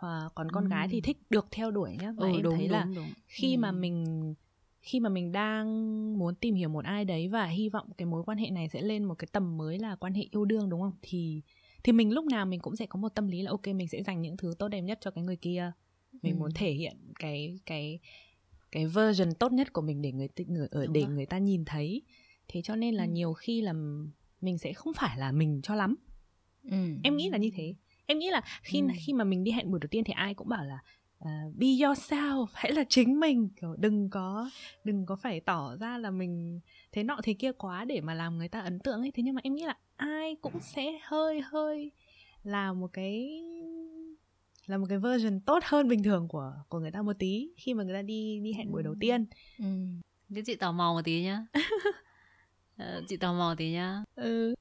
[0.00, 0.68] và còn con ừ.
[0.68, 3.12] gái thì thích được theo đuổi nhá và ừ, em đúng, thấy đúng, là đúng.
[3.26, 3.58] khi ừ.
[3.58, 4.34] mà mình
[4.80, 8.22] khi mà mình đang muốn tìm hiểu một ai đấy và hy vọng cái mối
[8.24, 10.80] quan hệ này sẽ lên một cái tầm mới là quan hệ yêu đương đúng
[10.80, 11.42] không thì
[11.84, 14.02] thì mình lúc nào mình cũng sẽ có một tâm lý là ok mình sẽ
[14.02, 15.72] dành những thứ tốt đẹp nhất cho cái người kia
[16.22, 16.38] mình ừ.
[16.38, 17.98] muốn thể hiện cái cái
[18.74, 22.02] cái version tốt nhất của mình để người người ở để người ta nhìn thấy
[22.48, 23.10] thế cho nên là ừ.
[23.10, 23.72] nhiều khi là
[24.40, 25.96] mình sẽ không phải là mình cho lắm
[26.70, 26.76] ừ.
[27.02, 27.74] em nghĩ là như thế
[28.06, 28.86] em nghĩ là khi ừ.
[29.06, 30.78] khi mà mình đi hẹn buổi đầu tiên thì ai cũng bảo là
[31.18, 34.50] uh, be yourself hãy là chính mình kiểu đừng có
[34.84, 36.60] đừng có phải tỏ ra là mình
[36.92, 39.34] thế nọ thế kia quá để mà làm người ta ấn tượng ấy thế nhưng
[39.34, 41.90] mà em nghĩ là ai cũng sẽ hơi hơi
[42.42, 43.42] là một cái
[44.66, 47.74] là một cái version tốt hơn bình thường của của người ta một tí khi
[47.74, 49.26] mà người ta đi đi hẹn buổi đầu tiên.
[49.58, 49.64] Ừ.
[50.34, 51.46] Thế chị tò mò một tí nhá.
[52.76, 54.02] Ờ, chị tò mò tí nhá.
[54.14, 54.54] Ừ.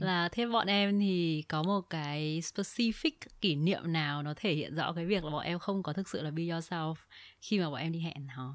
[0.00, 4.74] là thế bọn em thì có một cái specific kỷ niệm nào nó thể hiện
[4.74, 6.94] rõ cái việc là bọn em không có thực sự là be yourself
[7.40, 8.54] khi mà bọn em đi hẹn hò?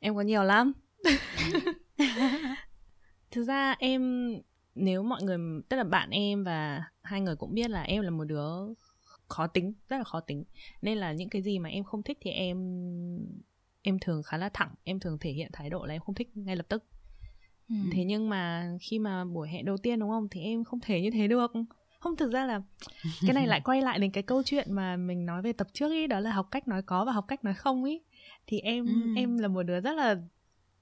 [0.00, 0.72] Em có nhiều lắm.
[3.30, 4.32] Thực ra em
[4.74, 8.10] nếu mọi người tức là bạn em và hai người cũng biết là em là
[8.10, 8.50] một đứa
[9.28, 10.44] khó tính rất là khó tính.
[10.82, 12.58] Nên là những cái gì mà em không thích thì em
[13.82, 16.36] em thường khá là thẳng em thường thể hiện thái độ là em không thích
[16.36, 16.84] ngay lập tức.
[17.68, 17.74] Ừ.
[17.92, 20.28] thế nhưng mà khi mà buổi hẹn đầu tiên đúng không?
[20.30, 21.52] Thì em không thể như thế được.
[22.00, 22.62] Không thực ra là
[23.26, 25.92] cái này lại quay lại đến cái câu chuyện mà mình nói về tập trước
[25.92, 28.02] ý đó là học cách nói có và học cách nói không ý.
[28.46, 29.14] Thì em ừ.
[29.16, 30.16] em là một đứa rất là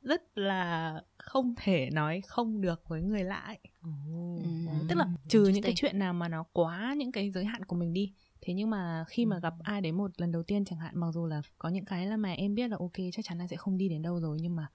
[0.03, 3.55] rất là không thể nói không được với người lạ
[3.89, 4.43] oh.
[4.89, 7.77] tức là trừ những cái chuyện nào mà nó quá những cái giới hạn của
[7.77, 10.79] mình đi thế nhưng mà khi mà gặp ai đấy một lần đầu tiên chẳng
[10.79, 13.39] hạn mặc dù là có những cái là mà em biết là ok chắc chắn
[13.39, 14.67] là sẽ không đi đến đâu rồi nhưng mà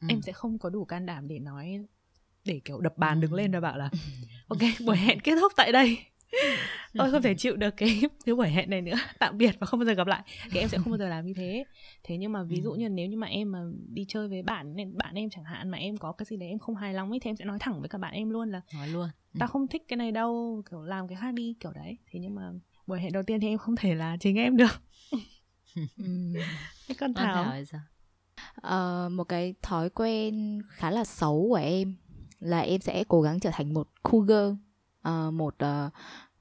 [0.00, 0.06] ừ.
[0.10, 1.84] em sẽ không có đủ can đảm để nói
[2.44, 3.90] để kiểu đập bàn đứng lên và bảo là
[4.48, 5.98] ok buổi hẹn kết thúc tại đây.
[6.94, 9.80] Tôi không thể chịu được cái cái buổi hẹn này nữa tạm biệt và không
[9.80, 10.22] bao giờ gặp lại.
[10.50, 11.64] Thì em sẽ không bao giờ làm như thế.
[12.02, 14.76] Thế nhưng mà ví dụ như nếu như mà em mà đi chơi với bạn
[14.76, 17.10] nên bạn em chẳng hạn mà em có cái gì đấy em không hài lòng
[17.10, 19.08] ấy thì em sẽ nói thẳng với cả bạn em luôn là nói luôn.
[19.38, 21.98] Tao không thích cái này đâu kiểu làm cái khác đi kiểu đấy.
[22.10, 22.52] Thế nhưng mà
[22.86, 24.82] buổi hẹn đầu tiên thì em không thể là chính em được
[26.88, 27.80] cái con thảo, thảo sao?
[28.66, 31.96] Uh, một cái thói quen khá là xấu của em
[32.40, 34.52] là em sẽ cố gắng trở thành một cougar
[35.08, 35.92] uh, một uh,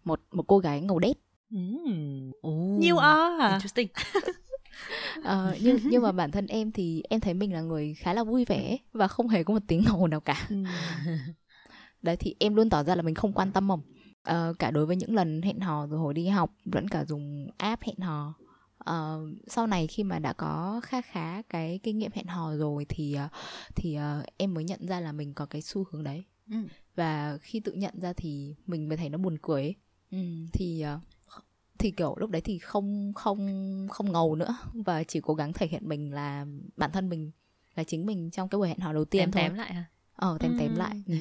[0.04, 1.17] một một cô gái ngầu đét
[1.49, 2.32] mm.
[2.47, 2.84] oh.
[2.89, 3.88] you are interesting
[5.19, 5.25] uh,
[5.62, 8.45] nhưng nhưng mà bản thân em thì em thấy mình là người khá là vui
[8.45, 10.65] vẻ và không hề có một tiếng ngầu nào cả mm.
[12.01, 13.82] đấy thì em luôn tỏ ra là mình không quan tâm không
[14.29, 17.49] uh, cả đối với những lần hẹn hò rồi hồi đi học vẫn cả dùng
[17.57, 18.34] app hẹn hò
[18.89, 22.86] uh, sau này khi mà đã có khá khá cái kinh nghiệm hẹn hò rồi
[22.89, 23.31] thì uh,
[23.75, 26.57] thì uh, em mới nhận ra là mình có cái xu hướng đấy ừ.
[26.95, 29.75] và khi tự nhận ra thì mình mới thấy nó buồn cười ấy.
[30.12, 30.17] Ừ,
[30.53, 31.01] thì uh,
[31.79, 35.67] thì kiểu lúc đấy thì không không không ngầu nữa và chỉ cố gắng thể
[35.67, 36.45] hiện mình là
[36.77, 37.31] bản thân mình
[37.75, 39.86] là chính mình trong cái buổi hẹn hò đầu tiên tém thôi tém lại hả
[40.15, 41.15] ờ tém tém lại ừ.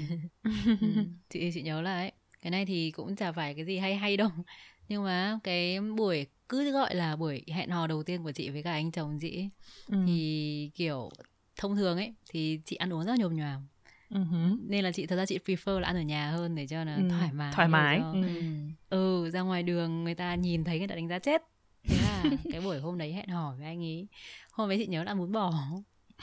[0.81, 0.87] ừ.
[1.31, 4.17] chị chị nhớ là ấy cái này thì cũng chả phải cái gì hay hay
[4.17, 4.29] đâu.
[4.89, 8.63] Nhưng mà cái buổi cứ gọi là buổi hẹn hò đầu tiên của chị với
[8.63, 9.49] cả anh chồng chị
[9.87, 9.99] ừ.
[10.07, 11.11] thì kiểu
[11.57, 13.67] thông thường ấy thì chị ăn uống rất nhồm nhòm.
[14.11, 14.59] Uh-huh.
[14.69, 16.95] nên là chị thật ra chị prefer là ăn ở nhà hơn để cho nó
[16.95, 17.99] uh, thoải mái thoải mái.
[17.99, 18.13] cho...
[18.13, 18.43] ừ.
[18.91, 21.43] ừ ra ngoài đường người ta nhìn thấy người ta đánh giá chết.
[21.85, 24.07] Thế là cái buổi hôm đấy hẹn hò với anh ấy.
[24.53, 25.53] Hôm đấy chị nhớ là muốn bỏ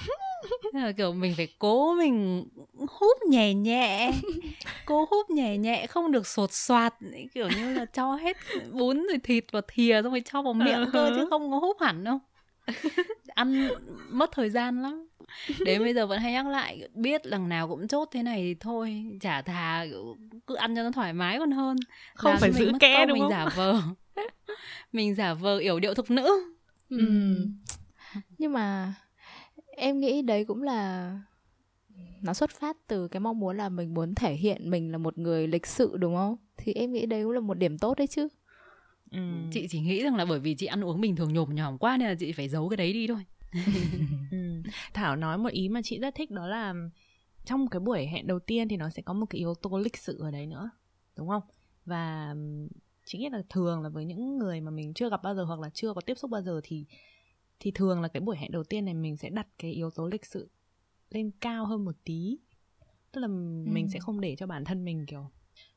[0.74, 2.46] là kiểu mình phải cố mình
[2.88, 4.12] húp nhẹ nhẹ
[4.86, 6.94] cố húp nhẹ nhẹ không được sột soạt
[7.34, 8.38] kiểu như là cho hết
[8.72, 11.78] bún rồi thịt vào thìa xong rồi cho vào miệng cơ chứ không có húp
[11.82, 12.20] hẳn đâu.
[13.28, 13.70] Ăn
[14.10, 15.08] mất thời gian lắm.
[15.60, 18.56] Đến bây giờ vẫn hay nhắc lại biết lần nào cũng chốt thế này thì
[18.60, 19.86] thôi chả thà
[20.48, 21.78] cứ ăn cho nó thoải mái còn hơn.
[22.16, 23.32] Không Làm phải giữ kẽ đúng mình không?
[23.32, 23.82] giả vờ.
[24.92, 26.54] Mình giả vờ yểu điệu thục nữ.
[26.90, 26.98] Ừ.
[26.98, 27.46] ừ.
[28.38, 28.94] nhưng mà
[29.78, 31.12] em nghĩ đấy cũng là
[32.22, 35.18] nó xuất phát từ cái mong muốn là mình muốn thể hiện mình là một
[35.18, 38.08] người lịch sự đúng không thì em nghĩ đấy cũng là một điểm tốt đấy
[38.08, 38.28] chứ
[39.12, 39.20] ừ.
[39.52, 41.98] chị chỉ nghĩ rằng là bởi vì chị ăn uống bình thường nhồm nhòm quá
[41.98, 43.26] nên là chị phải giấu cái đấy đi thôi
[44.32, 44.62] ừ.
[44.94, 46.74] thảo nói một ý mà chị rất thích đó là
[47.46, 49.98] trong cái buổi hẹn đầu tiên thì nó sẽ có một cái yếu tố lịch
[49.98, 50.70] sự ở đấy nữa
[51.18, 51.44] đúng không
[51.86, 52.36] và
[53.06, 55.60] chính nghĩ là thường là với những người mà mình chưa gặp bao giờ hoặc
[55.60, 56.86] là chưa có tiếp xúc bao giờ thì
[57.60, 60.08] thì thường là cái buổi hẹn đầu tiên này mình sẽ đặt cái yếu tố
[60.08, 60.50] lịch sự
[61.10, 62.38] lên cao hơn một tí
[63.12, 63.64] tức là ừ.
[63.74, 65.30] mình sẽ không để cho bản thân mình kiểu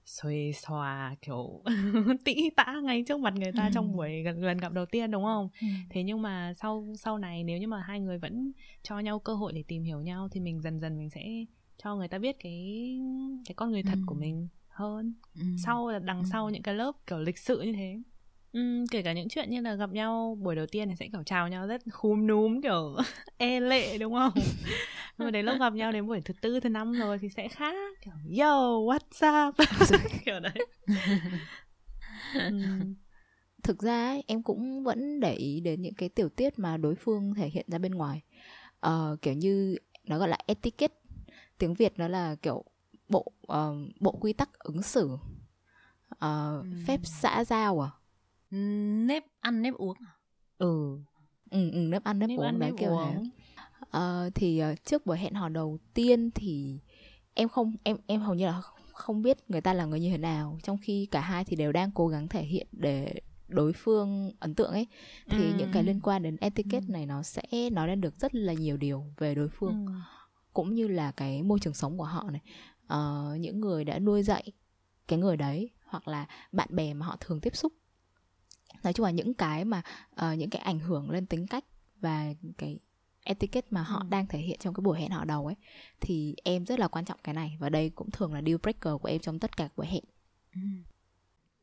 [0.04, 1.62] xuề xòa kiểu
[2.24, 3.70] tĩ tã ngay trước mặt người ta ừ.
[3.74, 5.66] trong buổi gần gần gặp đầu tiên đúng không ừ.
[5.90, 9.34] thế nhưng mà sau sau này nếu như mà hai người vẫn cho nhau cơ
[9.34, 11.44] hội để tìm hiểu nhau thì mình dần dần mình sẽ
[11.82, 12.98] cho người ta biết cái
[13.46, 14.02] cái con người thật ừ.
[14.06, 15.42] của mình hơn ừ.
[15.64, 16.28] sau là đằng ừ.
[16.32, 18.02] sau những cái lớp kiểu lịch sự như thế
[18.52, 21.22] Ừ, kể cả những chuyện như là gặp nhau buổi đầu tiên thì sẽ kiểu
[21.22, 22.96] chào nhau rất khúm núm kiểu
[23.36, 24.32] e lệ đúng không?
[25.18, 27.48] Nhưng mà đến lúc gặp nhau đến buổi thứ tư thứ năm rồi thì sẽ
[27.48, 29.54] khác kiểu yo what's up?
[30.24, 30.66] Kiểu đấy.
[32.32, 32.50] Ừ.
[33.62, 36.94] thực ra ấy, em cũng vẫn để ý đến những cái tiểu tiết mà đối
[36.94, 38.22] phương thể hiện ra bên ngoài.
[38.86, 40.94] Uh, kiểu như nó gọi là etiquette
[41.58, 42.64] tiếng việt nó là kiểu
[43.08, 45.06] bộ uh, bộ quy tắc ứng xử.
[46.14, 46.64] Uh, ừ.
[46.86, 47.90] phép xã giao à
[49.06, 50.12] nếp ăn nếp uống à?
[50.58, 50.98] ừ
[51.50, 53.14] ừ, ừ nếp ăn nếp, nếp uống ăn, đấy nếp kiểu uống.
[53.14, 53.30] này
[54.26, 56.78] uh, thì uh, trước buổi hẹn hò đầu tiên thì
[57.34, 60.18] em không em em hầu như là không biết người ta là người như thế
[60.18, 63.14] nào trong khi cả hai thì đều đang cố gắng thể hiện để
[63.48, 64.86] đối phương ấn tượng ấy
[65.30, 65.54] thì ừ.
[65.58, 66.92] những cái liên quan đến etiquette ừ.
[66.92, 69.92] này nó sẽ nói lên được rất là nhiều điều về đối phương ừ.
[70.52, 72.40] cũng như là cái môi trường sống của họ này
[72.84, 74.52] uh, những người đã nuôi dạy
[75.08, 77.72] cái người đấy hoặc là bạn bè mà họ thường tiếp xúc
[78.82, 81.64] nói chung là những cái mà uh, những cái ảnh hưởng lên tính cách
[82.00, 82.78] và cái
[83.24, 84.06] etiquette mà họ ừ.
[84.10, 85.54] đang thể hiện trong cái buổi hẹn họ đầu ấy
[86.00, 87.56] thì em rất là quan trọng cái này.
[87.58, 90.04] Và đây cũng thường là deal breaker của em trong tất cả buổi hẹn.
[90.54, 90.60] Ừ.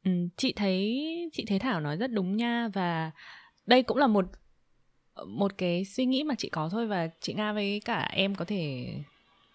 [0.04, 1.04] Ừ, chị thấy
[1.34, 2.68] chị thấy thảo nói rất đúng nha.
[2.74, 3.12] Và
[3.66, 4.26] đây cũng là một
[5.28, 6.88] một cái suy nghĩ mà chị có thôi.
[6.88, 8.94] Và chị nga với cả em có thể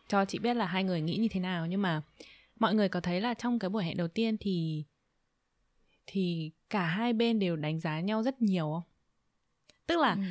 [0.08, 1.66] cho chị biết là hai người nghĩ như thế nào.
[1.66, 2.02] Nhưng mà
[2.58, 4.84] mọi người có thấy là trong cái buổi hẹn đầu tiên thì
[6.06, 8.82] thì cả hai bên đều đánh giá nhau rất nhiều không
[9.86, 10.22] tức là ừ.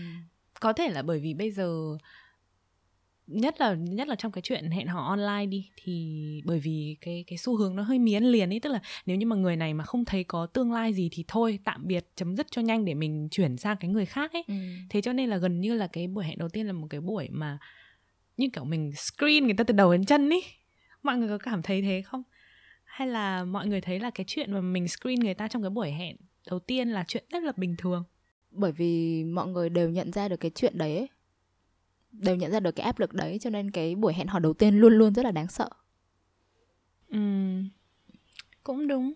[0.59, 1.97] có thể là bởi vì bây giờ
[3.27, 7.23] nhất là nhất là trong cái chuyện hẹn hò online đi thì bởi vì cái
[7.27, 9.73] cái xu hướng nó hơi miến liền ấy tức là nếu như mà người này
[9.73, 12.85] mà không thấy có tương lai gì thì thôi tạm biệt chấm dứt cho nhanh
[12.85, 14.53] để mình chuyển sang cái người khác ấy ừ.
[14.89, 17.01] thế cho nên là gần như là cái buổi hẹn đầu tiên là một cái
[17.01, 17.57] buổi mà
[18.37, 20.41] như kiểu mình screen người ta từ đầu đến chân ý
[21.03, 22.23] mọi người có cảm thấy thế không
[22.91, 25.69] hay là mọi người thấy là cái chuyện mà mình screen người ta trong cái
[25.69, 26.15] buổi hẹn
[26.49, 28.03] đầu tiên là chuyện rất là bình thường
[28.51, 31.09] bởi vì mọi người đều nhận ra được cái chuyện đấy ấy.
[32.11, 34.53] đều nhận ra được cái áp lực đấy cho nên cái buổi hẹn hò đầu
[34.53, 35.69] tiên luôn luôn rất là đáng sợ
[37.09, 37.17] ừ
[38.63, 39.13] cũng đúng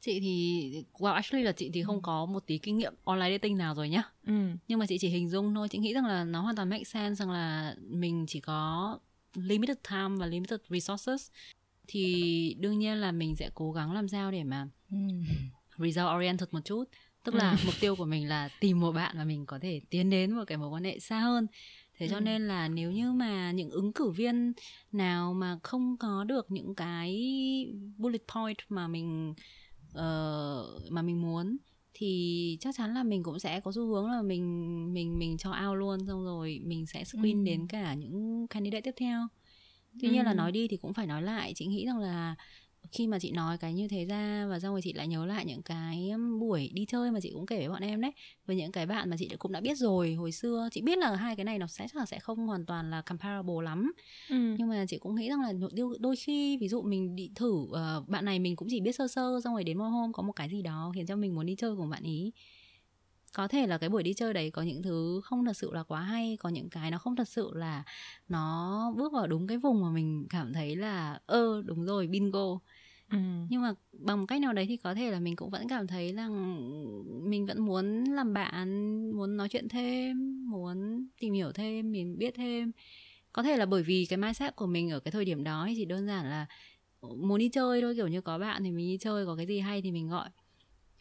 [0.00, 2.00] chị thì well actually là chị thì không ừ.
[2.02, 4.32] có một tí kinh nghiệm online dating nào rồi nhá ừ.
[4.68, 6.84] nhưng mà chị chỉ hình dung thôi chị nghĩ rằng là nó hoàn toàn make
[6.84, 8.98] sense rằng là mình chỉ có
[9.34, 11.30] limited time và limited resources
[11.88, 14.96] thì đương nhiên là mình sẽ cố gắng làm sao để mà ừ.
[15.78, 16.84] result oriented một chút
[17.24, 17.56] tức là ừ.
[17.66, 20.44] mục tiêu của mình là tìm một bạn mà mình có thể tiến đến một
[20.46, 21.46] cái mối quan hệ xa hơn
[21.98, 22.20] thế cho ừ.
[22.20, 24.52] nên là nếu như mà những ứng cử viên
[24.92, 27.16] nào mà không có được những cái
[27.96, 29.34] bullet point mà mình
[29.90, 31.56] uh, mà mình muốn
[31.94, 35.50] thì chắc chắn là mình cũng sẽ có xu hướng là mình mình mình cho
[35.50, 37.44] out luôn xong rồi mình sẽ screen ừ.
[37.44, 39.28] đến cả những candidate tiếp theo
[40.00, 40.12] tuy ừ.
[40.12, 42.36] nhiên là nói đi thì cũng phải nói lại chị nghĩ rằng là
[42.92, 45.44] khi mà chị nói cái như thế ra và xong rồi chị lại nhớ lại
[45.44, 48.12] những cái buổi đi chơi mà chị cũng kể với bọn em đấy
[48.46, 51.16] với những cái bạn mà chị cũng đã biết rồi hồi xưa chị biết là
[51.16, 53.92] hai cái này nó sẽ chắc là sẽ không hoàn toàn là comparable lắm
[54.28, 54.54] ừ.
[54.58, 55.52] nhưng mà chị cũng nghĩ rằng là
[55.98, 59.08] đôi khi ví dụ mình đi thử uh, bạn này mình cũng chỉ biết sơ
[59.08, 61.46] sơ xong rồi đến một hôm có một cái gì đó khiến cho mình muốn
[61.46, 62.32] đi chơi cùng bạn ý
[63.32, 65.82] có thể là cái buổi đi chơi đấy có những thứ không thật sự là
[65.82, 67.82] quá hay có những cái nó không thật sự là
[68.28, 72.58] nó bước vào đúng cái vùng mà mình cảm thấy là ơ đúng rồi bingo.
[73.10, 73.18] Ừ.
[73.48, 75.86] nhưng mà bằng một cách nào đấy thì có thể là mình cũng vẫn cảm
[75.86, 76.28] thấy là
[77.22, 78.68] mình vẫn muốn làm bạn
[79.16, 82.72] muốn nói chuyện thêm muốn tìm hiểu thêm mình biết thêm.
[83.32, 85.74] Có thể là bởi vì cái mindset của mình ở cái thời điểm đó thì
[85.76, 86.46] chỉ đơn giản là
[87.02, 89.60] muốn đi chơi thôi kiểu như có bạn thì mình đi chơi có cái gì
[89.60, 90.30] hay thì mình gọi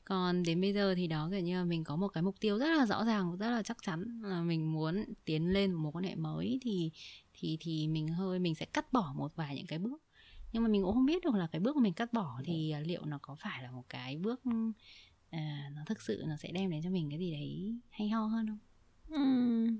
[0.07, 2.57] còn đến bây giờ thì đó kiểu như là mình có một cái mục tiêu
[2.57, 5.91] rất là rõ ràng rất là chắc chắn là mình muốn tiến lên một mối
[5.91, 6.91] quan hệ mới thì
[7.33, 10.03] thì thì mình hơi mình sẽ cắt bỏ một vài những cái bước.
[10.53, 12.73] Nhưng mà mình cũng không biết được là cái bước mà mình cắt bỏ thì
[12.85, 14.41] liệu nó có phải là một cái bước
[15.29, 18.25] à, nó thực sự nó sẽ đem đến cho mình cái gì đấy hay ho
[18.25, 18.59] hơn không?
[19.21, 19.77] Uhm.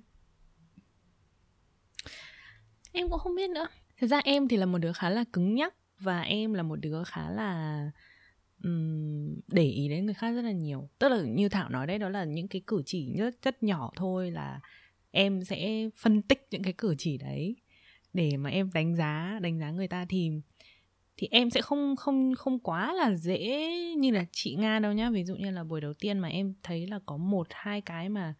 [2.92, 3.68] em cũng không biết nữa.
[3.98, 6.76] Thực ra em thì là một đứa khá là cứng nhắc và em là một
[6.76, 7.92] đứa khá là
[8.64, 10.90] um, để ý đến người khác rất là nhiều.
[11.00, 13.92] Tức là như thảo nói đấy đó là những cái cử chỉ rất rất nhỏ
[13.96, 14.60] thôi là
[15.12, 17.56] em sẽ phân tích những cái cử chỉ đấy
[18.14, 20.32] để mà em đánh giá đánh giá người ta thì
[21.18, 23.68] thì em sẽ không không không quá là dễ
[23.98, 25.10] như là chị nga đâu nhá.
[25.10, 28.10] Ví dụ như là buổi đầu tiên mà em thấy là có một hai cái
[28.10, 28.34] mà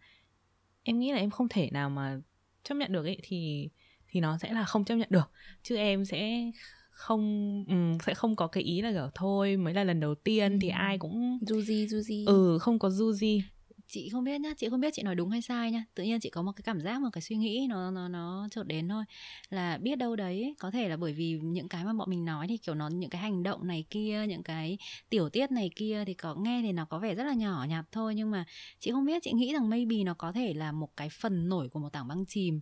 [0.82, 2.20] em nghĩ là em không thể nào mà
[2.62, 3.68] chấp nhận được ấy thì
[4.10, 5.30] thì nó sẽ là không chấp nhận được.
[5.62, 6.50] Chứ em sẽ
[6.98, 10.52] không um, sẽ không có cái ý là kiểu thôi mới là lần đầu tiên
[10.52, 10.58] ừ.
[10.62, 12.24] thì ai cũng du di du di.
[12.26, 13.42] Ừ không có du di.
[13.88, 15.84] Chị không biết nhá chị không biết chị nói đúng hay sai nhá.
[15.94, 18.48] Tự nhiên chị có một cái cảm giác một cái suy nghĩ nó nó nó
[18.50, 19.04] chợt đến thôi.
[19.50, 22.46] Là biết đâu đấy có thể là bởi vì những cái mà bọn mình nói
[22.48, 24.78] thì kiểu nó những cái hành động này kia những cái
[25.10, 27.84] tiểu tiết này kia thì có nghe thì nó có vẻ rất là nhỏ nhặt
[27.92, 28.14] thôi.
[28.14, 28.44] Nhưng mà
[28.80, 31.68] chị không biết chị nghĩ rằng maybe nó có thể là một cái phần nổi
[31.68, 32.60] của một tảng băng chìm.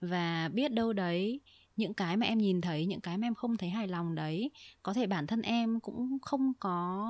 [0.00, 1.40] Và biết đâu đấy
[1.76, 4.50] những cái mà em nhìn thấy những cái mà em không thấy hài lòng đấy
[4.82, 7.08] có thể bản thân em cũng không có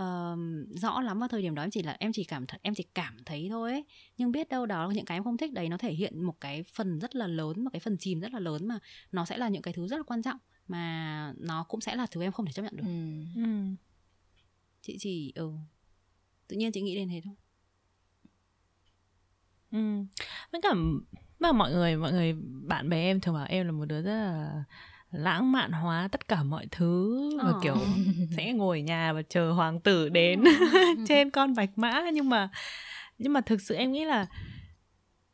[0.00, 0.38] uh,
[0.70, 2.84] rõ lắm vào thời điểm đó em chỉ là em chỉ cảm thấy em chỉ
[2.94, 3.84] cảm thấy thôi ấy.
[4.16, 6.62] nhưng biết đâu đó những cái em không thích đấy nó thể hiện một cái
[6.62, 8.78] phần rất là lớn một cái phần chìm rất là lớn mà
[9.12, 10.38] nó sẽ là những cái thứ rất là quan trọng
[10.68, 13.42] mà nó cũng sẽ là thứ em không thể chấp nhận được ừ.
[13.42, 13.74] Ừ.
[14.82, 15.52] chị chỉ ừ
[16.48, 17.34] tự nhiên chị nghĩ đến thế thôi
[19.70, 20.04] ừ
[20.52, 20.74] với cả
[21.40, 24.14] mà mọi người mọi người bạn bè em thường bảo em là một đứa rất
[24.14, 24.64] là
[25.10, 27.62] lãng mạn hóa tất cả mọi thứ và oh.
[27.62, 27.76] kiểu
[28.36, 30.44] sẽ ngồi nhà và chờ hoàng tử đến
[31.08, 32.04] trên con bạch mã.
[32.12, 32.48] Nhưng mà
[33.18, 34.26] nhưng mà thực sự em nghĩ là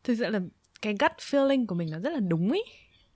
[0.04, 0.40] thực sự là
[0.82, 2.60] cái gut feeling của mình nó rất là đúng ý.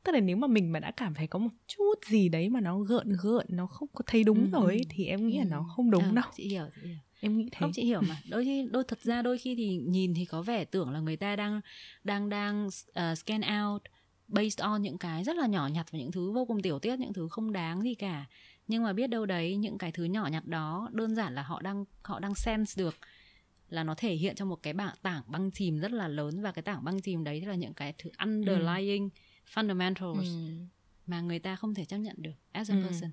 [0.05, 2.61] Tức là nếu mà mình mà đã cảm thấy có một chút gì đấy mà
[2.61, 4.51] nó gợn gợn nó không có thấy đúng ừ.
[4.53, 6.25] rồi ấy, thì em nghĩ là nó không đúng ừ, đâu.
[6.35, 9.01] chị hiểu chị hiểu em nghĩ thế không chị hiểu mà đôi khi đôi thật
[9.03, 11.61] ra đôi khi thì nhìn thì có vẻ tưởng là người ta đang
[12.05, 13.83] đang đang uh, scan out
[14.29, 16.99] based on những cái rất là nhỏ nhặt và những thứ vô cùng tiểu tiết
[16.99, 18.27] những thứ không đáng gì cả
[18.69, 21.63] nhưng mà biết đâu đấy những cái thứ nhỏ nhặt đó đơn giản là họ
[21.63, 22.95] đang họ đang sense được
[23.69, 26.53] là nó thể hiện trong một cái bảng tảng băng chìm rất là lớn và
[26.53, 29.09] cái tảng băng chìm đấy là những cái thứ underlying ừ.
[29.55, 30.67] fundamentals ừ.
[31.07, 32.83] mà người ta không thể chấp nhận được as a ừ.
[32.87, 33.11] person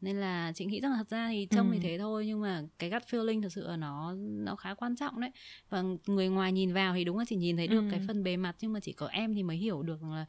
[0.00, 1.72] nên là chị nghĩ rằng là thật ra thì trông ừ.
[1.74, 4.96] thì thế thôi nhưng mà cái gut feeling thực sự là nó nó khá quan
[4.96, 5.30] trọng đấy
[5.68, 7.88] và người ngoài nhìn vào thì đúng là chỉ nhìn thấy được ừ.
[7.90, 10.26] cái phần bề mặt nhưng mà chỉ có em thì mới hiểu được là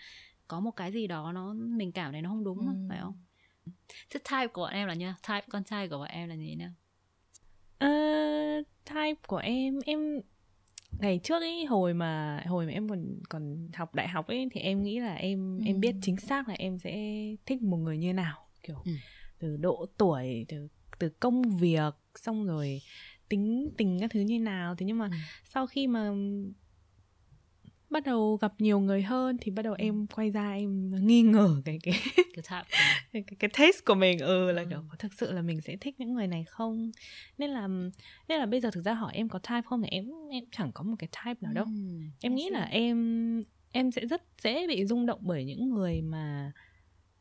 [0.48, 2.74] có một cái gì đó nó mình cảm thấy nó không đúng ừ.
[2.90, 3.14] phải không
[4.10, 6.56] thế type của bọn em là như type con trai của bọn em là thế
[6.56, 6.72] nào
[7.86, 10.22] uh, type của em em
[11.00, 14.62] ngày trước ấy hồi mà hồi mà em còn còn học đại học ấy thì
[14.62, 15.64] em nghĩ là em ừ.
[15.66, 18.92] em biết chính xác là em sẽ thích một người như nào kiểu ừ.
[19.40, 20.68] Từ độ tuổi từ
[21.00, 22.82] từ công việc xong rồi
[23.30, 24.76] tính tình các thứ như nào.
[24.76, 25.18] Thế nhưng mà ừ.
[25.46, 26.12] sau khi mà
[27.90, 31.62] bắt đầu gặp nhiều người hơn thì bắt đầu em quay ra em nghi ngờ
[31.66, 31.94] cái cái
[32.50, 32.64] cái,
[33.12, 34.20] cái, cái taste của mình.
[34.20, 34.68] Ừ là ừ.
[34.70, 36.92] kiểu có thực sự là mình sẽ thích những người này không?
[37.38, 37.68] Nên là
[38.28, 40.72] nên là bây giờ thực ra hỏi em có type không thì em em chẳng
[40.72, 41.66] có một cái type nào đâu.
[41.66, 41.72] Ừ,
[42.22, 46.52] em nghĩ là em em sẽ rất dễ bị rung động bởi những người mà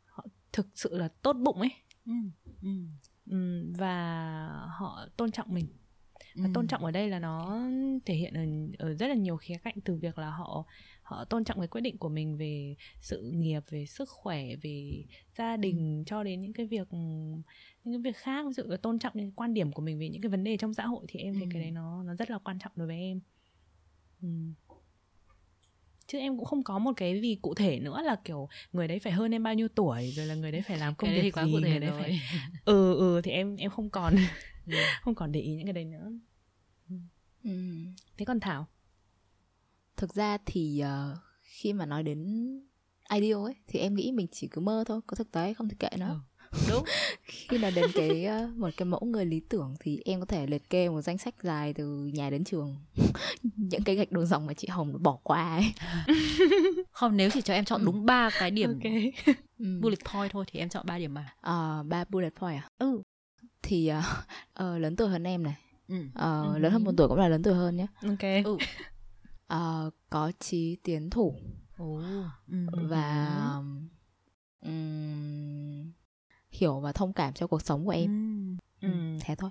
[0.05, 1.71] họ thực sự là tốt bụng ấy
[2.07, 2.13] ừ.
[2.63, 2.69] Ừ.
[3.27, 4.47] Ừ, và
[4.79, 5.67] họ tôn trọng mình
[6.35, 6.51] và ừ.
[6.55, 7.61] tôn trọng ở đây là nó
[8.07, 8.45] thể hiện ở,
[8.87, 10.67] ở rất là nhiều khía cạnh từ việc là họ
[11.03, 15.05] họ tôn trọng cái quyết định của mình về sự nghiệp về sức khỏe về
[15.37, 16.03] gia đình ừ.
[16.07, 16.89] cho đến những cái việc
[17.85, 20.09] những cái việc khác ví dụ là tôn trọng những quan điểm của mình về
[20.09, 21.49] những cái vấn đề trong xã hội thì em thấy ừ.
[21.53, 23.21] cái đấy nó nó rất là quan trọng đối với em
[24.23, 24.29] ừ.
[26.07, 28.99] Chứ em cũng không có một cái gì cụ thể nữa là kiểu người đấy
[28.99, 31.53] phải hơn em bao nhiêu tuổi rồi là người đấy phải làm công việc gì
[31.53, 32.21] người đấy phải
[32.65, 34.17] ừ ừ thì em em không còn
[35.03, 36.11] không còn để ý những cái đấy nữa.
[37.45, 37.51] Ừ.
[38.17, 38.67] thế còn thảo?
[39.97, 42.49] Thực ra thì uh, khi mà nói đến
[43.15, 45.77] ideal ấy thì em nghĩ mình chỉ cứ mơ thôi có thực tế không thì
[45.79, 46.09] kệ nó.
[46.09, 46.17] Ừ.
[46.69, 46.85] đúng
[47.27, 50.47] khi nào đến cái uh, một cái mẫu người lý tưởng thì em có thể
[50.47, 52.77] liệt kê một danh sách dài từ nhà đến trường
[53.57, 55.73] những cái gạch đường dòng mà chị hồng bỏ qua ấy
[56.91, 57.85] không nếu chỉ cho em chọn ừ.
[57.85, 59.13] đúng ba cái điểm okay.
[59.59, 62.69] bullet point thôi thì em chọn ba điểm mà ờ uh, ba bullet point à
[62.79, 63.03] ừ
[63.63, 64.05] thì uh,
[64.65, 65.57] uh, lớn tuổi hơn em này
[65.89, 65.97] ừ.
[66.01, 66.59] uh, ừ.
[66.59, 68.53] lớn hơn một tuổi cũng là lớn tuổi hơn nhé ok ừ.
[69.55, 71.37] uh, có trí tiến thủ
[71.83, 72.05] oh.
[72.49, 72.57] ừ.
[72.89, 73.29] và
[74.61, 75.93] um,
[76.55, 78.89] hiểu và thông cảm cho cuộc sống của em ừ.
[78.89, 79.19] Ừ.
[79.21, 79.51] thế thôi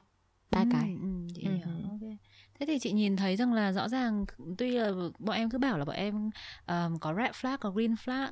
[0.51, 0.67] ba ừ.
[0.71, 1.27] cái ừ.
[1.35, 1.49] Chị ừ.
[1.91, 2.17] Okay.
[2.59, 4.25] thế thì chị nhìn thấy rằng là rõ ràng
[4.57, 6.29] tuy là bọn em cứ bảo là bọn em
[6.67, 8.31] um, có red flag có green flag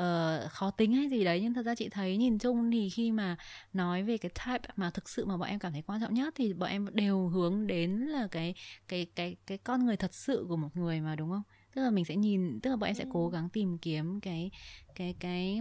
[0.00, 3.12] uh, khó tính hay gì đấy nhưng thật ra chị thấy nhìn chung thì khi
[3.12, 3.36] mà
[3.72, 6.34] nói về cái type mà thực sự mà bọn em cảm thấy quan trọng nhất
[6.36, 8.54] thì bọn em đều hướng đến là cái
[8.88, 11.42] cái cái cái con người thật sự của một người mà đúng không
[11.74, 14.50] tức là mình sẽ nhìn tức là bọn em sẽ cố gắng tìm kiếm cái
[14.94, 15.60] cái cái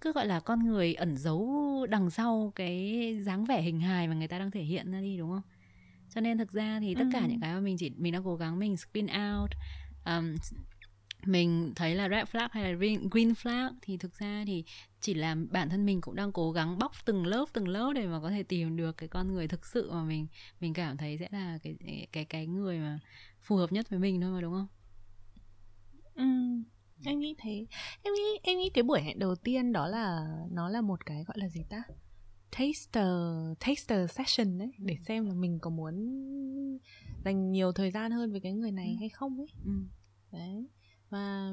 [0.00, 4.14] cứ gọi là con người ẩn giấu đằng sau cái dáng vẻ hình hài mà
[4.14, 5.42] người ta đang thể hiện ra đi đúng không?
[6.14, 8.36] Cho nên thực ra thì tất cả những cái mà mình chỉ mình đang cố
[8.36, 9.50] gắng mình screen out
[10.04, 10.34] um,
[11.24, 14.64] mình thấy là red flag hay là green, green flag thì thực ra thì
[15.00, 18.06] chỉ là bản thân mình cũng đang cố gắng bóc từng lớp từng lớp để
[18.06, 20.26] mà có thể tìm được cái con người thực sự mà mình
[20.60, 21.76] mình cảm thấy sẽ là cái
[22.12, 22.98] cái cái người mà
[23.42, 24.66] phù hợp nhất với mình thôi mà đúng không?
[26.14, 26.24] Ừ,
[27.04, 27.66] em nghĩ thế.
[28.02, 31.24] Em nghĩ em nghĩ cái buổi hẹn đầu tiên đó là nó là một cái
[31.24, 31.82] gọi là gì ta?
[32.50, 33.06] taster
[33.60, 35.94] taster session đấy để xem là mình có muốn
[37.24, 38.96] dành nhiều thời gian hơn với cái người này ừ.
[39.00, 39.48] hay không ấy.
[39.64, 39.72] Ừ.
[40.32, 40.66] Đấy
[41.10, 41.50] và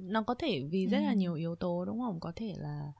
[0.00, 2.92] nó có thể vì rất là nhiều yếu tố đúng không có thể là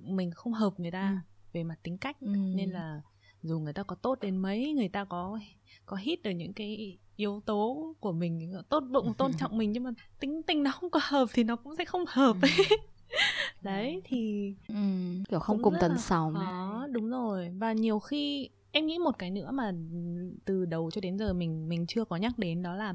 [0.00, 1.16] mình không hợp người ta ừ.
[1.52, 2.34] về mặt tính cách ừ.
[2.54, 3.02] nên là
[3.42, 5.38] dù người ta có tốt đến mấy người ta có
[5.86, 9.82] có hít được những cái yếu tố của mình tốt bụng tôn trọng mình nhưng
[9.82, 12.50] mà tính tình nó không có hợp thì nó cũng sẽ không hợp ấy.
[12.70, 12.76] Ừ.
[13.62, 14.74] đấy thì ừ,
[15.28, 17.50] kiểu không cùng tần sóng đó đúng rồi.
[17.58, 19.72] Và nhiều khi em nghĩ một cái nữa mà
[20.44, 22.94] từ đầu cho đến giờ mình mình chưa có nhắc đến đó là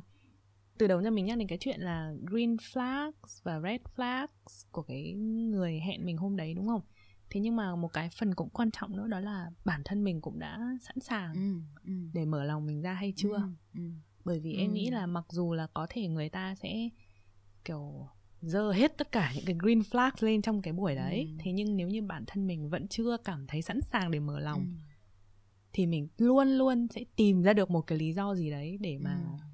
[0.77, 4.81] từ đầu ra mình nhắc đến cái chuyện là green flags và red flags của
[4.81, 5.13] cái
[5.51, 6.81] người hẹn mình hôm đấy đúng không
[7.31, 10.21] thế nhưng mà một cái phần cũng quan trọng nữa đó là bản thân mình
[10.21, 11.93] cũng đã sẵn sàng ừ, ừ.
[12.13, 13.41] để mở lòng mình ra hay chưa ừ,
[13.75, 13.81] ừ.
[14.25, 14.59] bởi vì ừ.
[14.59, 16.89] em nghĩ là mặc dù là có thể người ta sẽ
[17.65, 18.07] kiểu
[18.41, 21.35] dơ hết tất cả những cái green flags lên trong cái buổi đấy ừ.
[21.39, 24.39] thế nhưng nếu như bản thân mình vẫn chưa cảm thấy sẵn sàng để mở
[24.39, 24.95] lòng ừ.
[25.73, 28.97] thì mình luôn luôn sẽ tìm ra được một cái lý do gì đấy để
[28.97, 29.45] mà ừ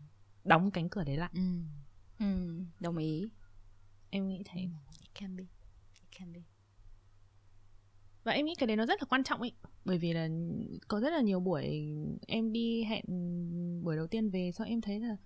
[0.47, 1.41] đóng cánh cửa đấy lại ừ.
[2.19, 2.25] ừ
[2.79, 3.29] đồng ý
[4.09, 4.61] em nghĩ thế
[5.01, 5.43] it can be
[5.93, 6.41] it can be
[8.27, 9.51] và em nghĩ cái đấy nó rất là quan trọng ấy
[9.85, 10.27] bởi vì là
[10.87, 11.87] có rất là nhiều buổi
[12.27, 13.03] em đi hẹn
[13.83, 15.17] buổi đầu tiên về sau em thấy là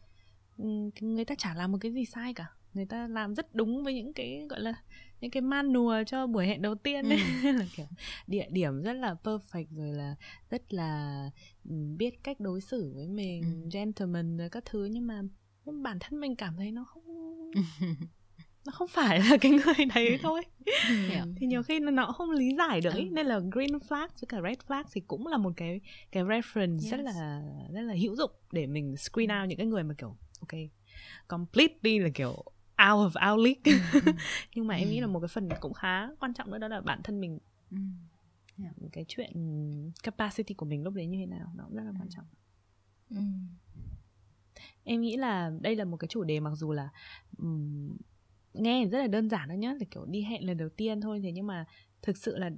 [0.58, 0.66] ừ,
[1.02, 3.94] người ta chả làm một cái gì sai cả người ta làm rất đúng với
[3.94, 4.74] những cái gọi là
[5.22, 7.52] những cái manual cho buổi hẹn đầu tiên ấy ừ.
[7.60, 7.86] là kiểu
[8.28, 10.16] địa điểm rất là perfect rồi là
[10.50, 11.30] rất là
[11.70, 13.70] ừ, biết cách đối xử với mình ừ.
[13.74, 15.22] gentleman rồi các thứ nhưng mà
[15.66, 17.04] nhưng bản thân mình cảm thấy nó không
[18.66, 20.42] nó không phải là cái người đấy thôi.
[21.36, 23.02] Thì nhiều khi nó không lý giải được ấy.
[23.02, 23.10] Ừ.
[23.12, 25.82] nên là green flag với cả red flag thì cũng là một cái
[26.12, 26.92] cái reference yes.
[26.92, 27.44] rất là
[27.74, 30.60] rất là hữu dụng để mình screen out những cái người mà kiểu ok
[31.28, 32.44] completely là kiểu
[32.90, 33.82] out of our league.
[34.56, 36.82] Nhưng mà em nghĩ là một cái phần cũng khá quan trọng nữa đó là
[36.82, 37.40] bản thân mình.
[38.58, 38.74] Yeah.
[38.92, 39.32] cái chuyện
[40.04, 42.26] capacity của mình lúc đấy như thế nào nó cũng rất là quan trọng.
[44.84, 46.90] Em nghĩ là đây là một cái chủ đề mặc dù là
[47.38, 47.98] um,
[48.54, 51.20] nghe rất là đơn giản đó nhá là kiểu đi hẹn lần đầu tiên thôi.
[51.24, 51.66] Thế nhưng mà
[52.02, 52.52] thực sự là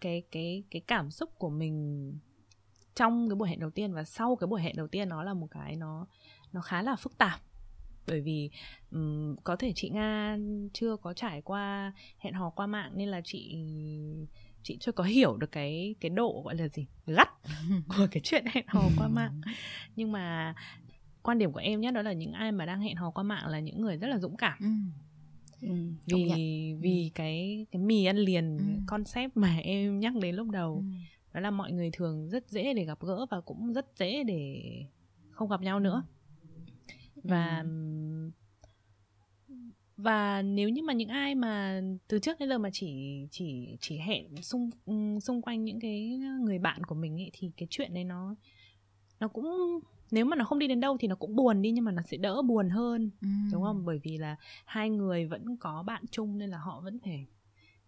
[0.00, 2.12] cái cái cái cảm xúc của mình
[2.94, 5.34] trong cái buổi hẹn đầu tiên và sau cái buổi hẹn đầu tiên nó là
[5.34, 6.06] một cái nó
[6.52, 7.40] nó khá là phức tạp.
[8.06, 8.50] Bởi vì
[8.90, 10.38] um, có thể chị nga
[10.72, 13.64] chưa có trải qua hẹn hò qua mạng nên là chị
[14.62, 16.86] chị chưa có hiểu được cái cái độ gọi là gì?
[17.06, 17.28] Gắt
[17.88, 19.40] của cái chuyện hẹn hò qua mạng.
[19.96, 20.54] Nhưng mà
[21.22, 23.46] quan điểm của em nhé đó là những ai mà đang hẹn hò qua mạng
[23.46, 24.58] là những người rất là dũng cảm
[25.66, 25.74] Ừ,
[26.06, 27.10] vì vì ừ.
[27.14, 28.64] cái cái mì ăn liền ừ.
[28.86, 30.82] concept mà em nhắc đến lúc đầu ừ.
[31.34, 34.62] đó là mọi người thường rất dễ để gặp gỡ và cũng rất dễ để
[35.30, 36.04] không gặp nhau nữa
[37.22, 37.64] và
[39.48, 39.54] ừ.
[39.96, 43.98] và nếu như mà những ai mà từ trước đến giờ mà chỉ chỉ chỉ
[43.98, 44.70] hẹn xung
[45.20, 48.34] xung quanh những cái người bạn của mình ấy thì cái chuyện đấy nó
[49.20, 49.80] nó cũng
[50.10, 52.02] nếu mà nó không đi đến đâu thì nó cũng buồn đi nhưng mà nó
[52.02, 53.28] sẽ đỡ buồn hơn ừ.
[53.52, 56.98] đúng không bởi vì là hai người vẫn có bạn chung nên là họ vẫn
[57.04, 57.26] phải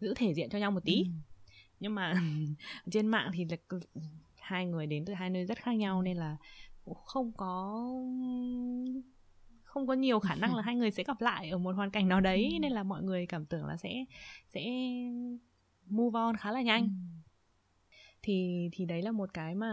[0.01, 1.11] giữ thể diện cho nhau một tí ừ.
[1.81, 2.15] nhưng mà
[2.91, 3.57] trên mạng thì là
[4.41, 6.37] hai người đến từ hai nơi rất khác nhau nên là
[6.85, 7.85] cũng không có
[9.65, 12.09] không có nhiều khả năng là hai người sẽ gặp lại ở một hoàn cảnh
[12.09, 12.59] nào đấy ừ.
[12.61, 14.05] nên là mọi người cảm tưởng là sẽ
[14.49, 14.65] sẽ
[15.87, 17.33] move on khá là nhanh ừ.
[18.23, 19.71] thì thì đấy là một cái mà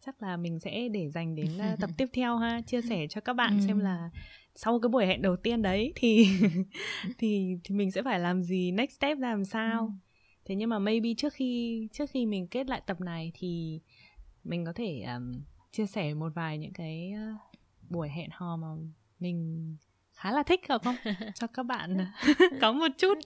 [0.00, 3.20] chắc là mình sẽ để dành đến uh, tập tiếp theo ha chia sẻ cho
[3.20, 3.66] các bạn ừ.
[3.66, 4.10] xem là
[4.54, 6.28] sau cái buổi hẹn đầu tiên đấy thì
[7.18, 9.90] thì thì mình sẽ phải làm gì next step làm sao ừ.
[10.44, 13.80] thế nhưng mà maybe trước khi trước khi mình kết lại tập này thì
[14.44, 15.42] mình có thể um,
[15.72, 17.12] chia sẻ một vài những cái
[17.90, 18.68] buổi hẹn hò mà
[19.18, 19.76] mình
[20.18, 20.96] khá là thích không không
[21.34, 21.96] cho các bạn
[22.60, 23.18] có một chút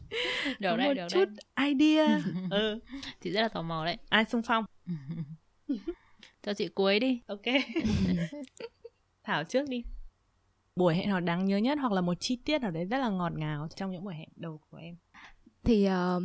[0.59, 1.25] được có đấy, một được chút
[1.57, 1.75] đấy.
[1.75, 2.21] idea
[2.51, 2.81] ừ.
[3.21, 4.65] chị rất là tò mò đấy ai xung phong
[6.43, 7.21] cho chị cuối đi.
[7.27, 7.43] Ok.
[9.25, 9.85] Thảo trước đi.
[10.77, 13.09] Buổi hẹn hò đáng nhớ nhất hoặc là một chi tiết nào đấy rất là
[13.09, 14.97] ngọt ngào trong những buổi hẹn đầu của em?
[15.65, 16.23] Thì uh,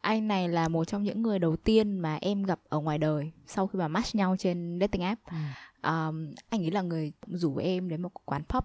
[0.00, 3.32] anh này là một trong những người đầu tiên mà em gặp ở ngoài đời
[3.46, 5.20] sau khi mà match nhau trên dating app.
[5.26, 5.36] Ừ.
[5.82, 8.64] um, anh ấy là người rủ em đến một quán pub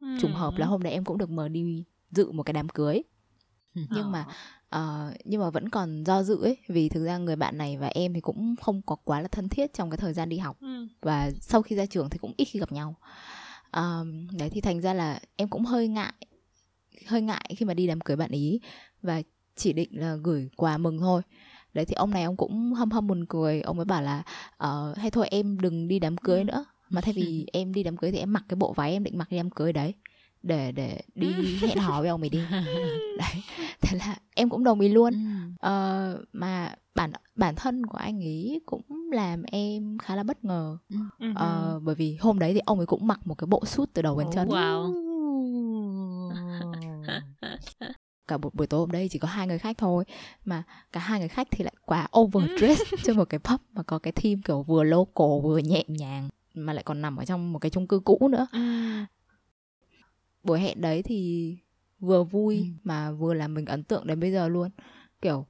[0.00, 0.06] ừ.
[0.20, 3.02] trùng hợp là hôm đấy em cũng được mời đi dự một cái đám cưới
[3.90, 4.26] nhưng mà
[4.76, 7.86] uh, nhưng mà vẫn còn do dự ấy vì thực ra người bạn này và
[7.86, 10.56] em thì cũng không có quá là thân thiết trong cái thời gian đi học.
[10.60, 10.86] Ừ.
[11.00, 12.94] và sau khi ra trường thì cũng ít khi gặp nhau.
[13.78, 14.06] Uh,
[14.38, 16.12] đấy thì thành ra là em cũng hơi ngại
[17.06, 18.60] hơi ngại khi mà đi đám cưới bạn ý
[19.02, 19.22] và
[19.56, 21.22] chỉ định là gửi quà mừng thôi.
[21.74, 24.22] Đấy thì ông này ông cũng hâm hâm buồn cười ông mới bảo là
[24.64, 26.44] uh, hay thôi em đừng đi đám cưới ừ.
[26.44, 26.64] nữa.
[26.88, 29.18] Mà thay vì em đi đám cưới thì em mặc cái bộ váy em định
[29.18, 29.94] mặc đi đám cưới đấy
[30.42, 32.40] để để đi hẹn hò với ông mày đi.
[33.18, 33.42] Đấy
[33.80, 35.12] thế là em cũng đồng ý luôn.
[35.60, 36.14] Ừ.
[36.14, 38.82] uh, mà bản bản thân của anh ấy cũng
[39.12, 40.78] làm em khá là bất ngờ.
[41.30, 44.02] Uh, bởi vì hôm đấy thì ông ấy cũng mặc một cái bộ suit từ
[44.02, 44.48] đầu đến chân.
[44.48, 44.94] Wow.
[48.28, 50.04] Cả một buổi tối hôm đây chỉ có hai người khách thôi
[50.44, 50.62] mà
[50.92, 54.12] cả hai người khách thì lại quá overdress cho một cái pub mà có cái
[54.12, 57.70] theme kiểu vừa local vừa nhẹ nhàng mà lại còn nằm ở trong một cái
[57.70, 58.46] chung cư cũ nữa
[60.42, 61.56] buổi hẹn đấy thì
[61.98, 62.64] vừa vui ừ.
[62.84, 64.70] mà vừa làm mình ấn tượng đến bây giờ luôn
[65.22, 65.46] kiểu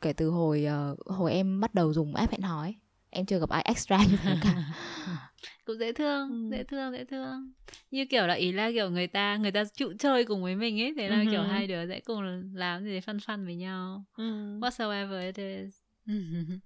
[0.00, 2.74] kể từ hồi uh, hồi em bắt đầu dùng app hẹn hò ấy
[3.10, 4.54] em chưa gặp ai extra như thế cả
[5.64, 6.56] cũng dễ thương ừ.
[6.56, 7.52] dễ thương dễ thương
[7.90, 10.80] như kiểu là ý là kiểu người ta người ta chịu chơi cùng với mình
[10.80, 11.30] ấy thế là uh-huh.
[11.30, 12.22] kiểu hai đứa sẽ cùng
[12.54, 14.62] làm gì đấy fun fun với nhau uh.
[14.62, 15.82] whatsoever it is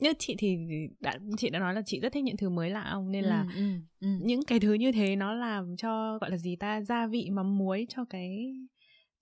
[0.00, 0.58] như chị thì
[1.00, 3.28] đã chị đã nói là chị rất thích những thứ mới lạ không nên ừ,
[3.28, 3.62] là ừ,
[4.00, 4.08] ừ.
[4.22, 7.58] những cái thứ như thế nó làm cho gọi là gì ta gia vị mắm
[7.58, 8.54] muối cho cái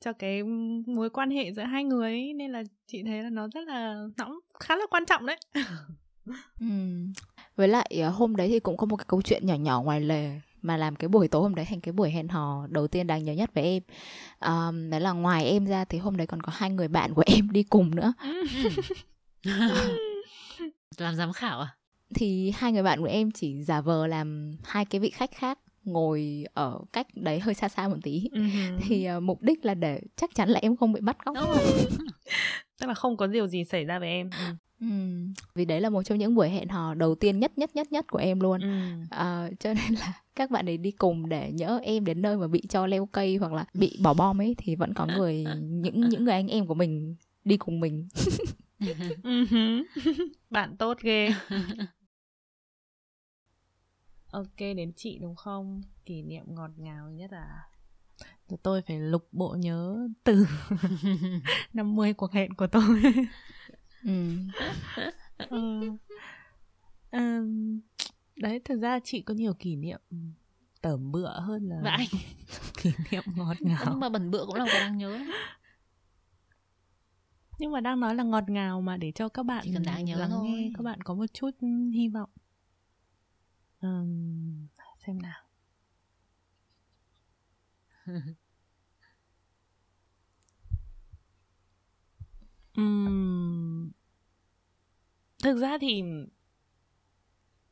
[0.01, 0.43] cho cái
[0.87, 2.33] mối quan hệ giữa hai người ấy.
[2.33, 5.39] nên là chị thấy là nó rất là nó cũng khá là quan trọng đấy
[6.61, 6.67] ừ.
[7.57, 10.01] với lại ờ, hôm đấy thì cũng có một cái câu chuyện nhỏ nhỏ ngoài
[10.01, 13.07] lề mà làm cái buổi tối hôm đấy thành cái buổi hẹn hò đầu tiên
[13.07, 13.83] đáng nhớ nhất với em
[14.41, 17.23] um, đấy là ngoài em ra thì hôm đấy còn có hai người bạn của
[17.27, 18.13] em đi cùng nữa
[20.99, 21.77] làm giám khảo à
[22.15, 25.59] thì hai người bạn của em chỉ giả vờ làm hai cái vị khách khác
[25.85, 28.79] ngồi ở cách đấy hơi xa xa một tí uh-huh.
[28.81, 31.37] thì uh, mục đích là để chắc chắn là em không bị bắt cóc
[32.81, 34.55] tức là không có điều gì xảy ra với em ừ.
[34.81, 34.87] Ừ.
[35.55, 38.07] vì đấy là một trong những buổi hẹn hò đầu tiên nhất nhất nhất nhất
[38.11, 38.69] của em luôn ừ.
[39.11, 42.49] à, cho nên là các bạn ấy đi cùng để nhỡ em đến nơi mà
[42.49, 46.09] bị cho leo cây hoặc là bị bỏ bom ấy thì vẫn có người những
[46.09, 48.09] những người anh em của mình đi cùng mình
[50.51, 51.31] bạn tốt ghê.
[54.33, 55.83] Ok đến chị đúng không?
[56.05, 57.69] Kỷ niệm ngọt ngào nhất à?
[58.63, 60.47] Tôi phải lục bộ nhớ từ
[61.73, 63.03] 50 cuộc hẹn của tôi.
[64.05, 64.37] Ừ.
[65.37, 65.91] ừ.
[67.13, 67.81] Um,
[68.37, 70.01] đấy thực ra chị có nhiều kỷ niệm
[70.83, 72.07] tởm bựa hơn là Vậy.
[72.83, 75.21] kỷ niệm ngọt ngào nhưng mà bẩn bựa cũng là một cái đáng nhớ
[77.59, 80.17] nhưng mà đang nói là ngọt ngào mà để cho các bạn cần đáng nhớ
[80.17, 80.49] lắng thôi.
[80.49, 81.51] nghe các bạn có một chút
[81.93, 82.31] hy vọng
[83.81, 84.67] um,
[85.07, 85.43] xem nào
[92.77, 93.91] um,
[95.43, 96.03] thực ra thì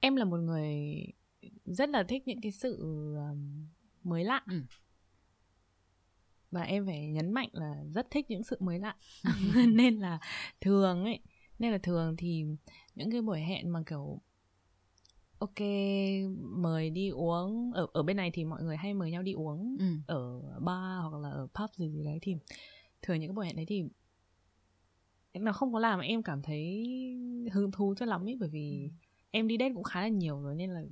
[0.00, 1.04] em là một người
[1.64, 2.84] rất là thích những cái sự
[4.02, 4.62] mới lạ ừ.
[6.50, 8.96] Và em phải nhấn mạnh là rất thích những sự mới lạ
[9.68, 10.18] nên là
[10.60, 11.20] thường ấy
[11.58, 12.44] nên là thường thì
[12.94, 14.20] những cái buổi hẹn mà kiểu
[15.38, 15.60] ok
[16.40, 19.76] mời đi uống ở ở bên này thì mọi người hay mời nhau đi uống
[19.78, 19.86] ừ.
[20.06, 22.36] ở bar hoặc là ở pub gì gì đấy thì
[23.02, 23.84] thường những cái buổi hẹn đấy thì
[25.34, 26.84] nó không có làm em cảm thấy
[27.52, 28.96] hứng thú cho lắm ấy bởi vì ừ.
[29.30, 30.82] em đi date cũng khá là nhiều rồi nên là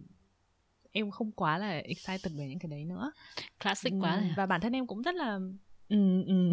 [0.92, 3.12] em không quá là excited về những cái đấy nữa
[3.62, 5.38] classic quá ừ, và bản thân em cũng rất là
[5.88, 6.52] ừ, ừ.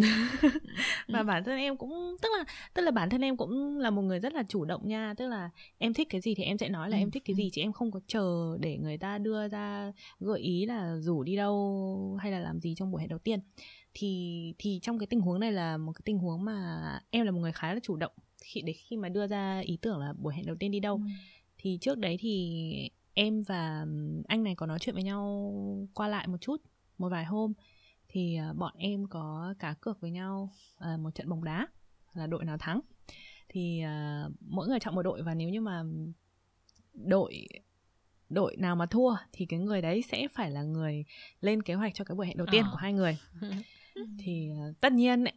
[1.08, 4.02] và bản thân em cũng tức là tức là bản thân em cũng là một
[4.02, 6.70] người rất là chủ động nha tức là em thích cái gì thì em sẽ
[6.70, 7.02] nói là ừ.
[7.02, 10.40] em thích cái gì chứ em không có chờ để người ta đưa ra gợi
[10.40, 13.40] ý là rủ đi đâu hay là làm gì trong buổi hẹn đầu tiên
[13.94, 17.32] thì thì trong cái tình huống này là một cái tình huống mà em là
[17.32, 18.12] một người khá là chủ động
[18.44, 20.96] khi để khi mà đưa ra ý tưởng là buổi hẹn đầu tiên đi đâu
[20.96, 21.02] ừ.
[21.58, 23.86] thì trước đấy thì em và
[24.28, 25.54] anh này có nói chuyện với nhau
[25.94, 26.62] qua lại một chút
[26.98, 27.54] một vài hôm
[28.10, 30.50] thì à, bọn em có cá cược với nhau
[30.94, 31.68] uh, một trận bóng đá
[32.14, 32.80] là đội nào thắng
[33.50, 35.84] thì uh, mỗi người chọn một đội và nếu như mà
[36.94, 37.48] đội
[38.30, 41.06] đội nào mà thua thì cái người đấy sẽ phải là người
[41.42, 42.70] lên kế hoạch cho cái buổi hẹn đầu tiên à.
[42.72, 43.18] của hai người
[44.20, 44.50] thì
[44.82, 45.34] tất nhiên ấy,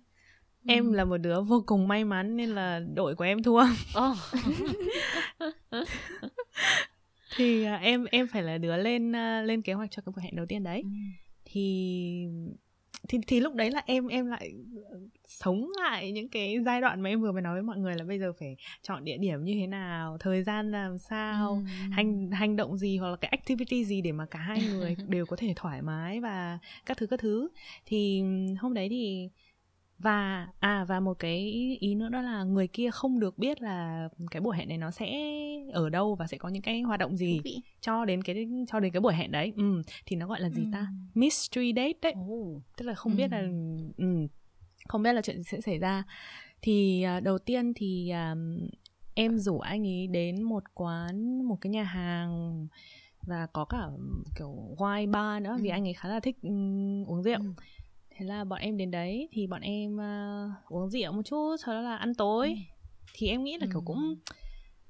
[0.65, 0.73] ừ.
[0.73, 3.63] em là một đứa vô cùng may mắn nên là đội của em thua
[3.99, 4.17] oh.
[7.39, 10.23] thì uh, em em phải là đứa lên uh, lên kế hoạch cho cái buổi
[10.25, 10.89] hẹn đầu tiên đấy ừ.
[11.45, 12.27] thì
[13.09, 14.53] thì thì lúc đấy là em em lại
[15.25, 18.05] sống lại những cái giai đoạn mà em vừa mới nói với mọi người là
[18.05, 21.91] bây giờ phải chọn địa điểm như thế nào thời gian làm sao ừ.
[21.91, 25.27] hành hành động gì hoặc là cái activity gì để mà cả hai người đều
[25.27, 27.49] có thể thoải mái và các thứ các thứ
[27.87, 28.23] thì
[28.61, 29.29] hôm đấy thì
[29.99, 31.39] và à và một cái
[31.81, 34.91] ý nữa đó là người kia không được biết là cái buổi hẹn này nó
[34.91, 35.15] sẽ
[35.73, 37.41] ở đâu và sẽ có những cái hoạt động gì
[37.81, 40.63] cho đến cái cho đến cái buổi hẹn đấy ừ thì nó gọi là gì
[40.63, 40.69] ừ.
[40.73, 42.63] ta mystery date đấy oh.
[42.77, 43.17] tức là không ừ.
[43.17, 43.41] biết là
[43.97, 44.27] ừ,
[44.89, 46.05] không biết là chuyện gì sẽ xảy ra
[46.63, 48.39] thì uh, đầu tiên thì uh,
[49.15, 52.67] em rủ anh ấy đến một quán một cái nhà hàng
[53.23, 53.89] và có cả
[54.37, 55.63] kiểu wine bar nữa ừ.
[55.63, 57.53] vì anh ấy khá là thích um, uống rượu ừ
[58.19, 61.75] thế là bọn em đến đấy thì bọn em uh, uống rượu một chút sau
[61.75, 62.55] đó là ăn tối ừ.
[63.15, 64.35] thì em nghĩ là kiểu cũng ừ.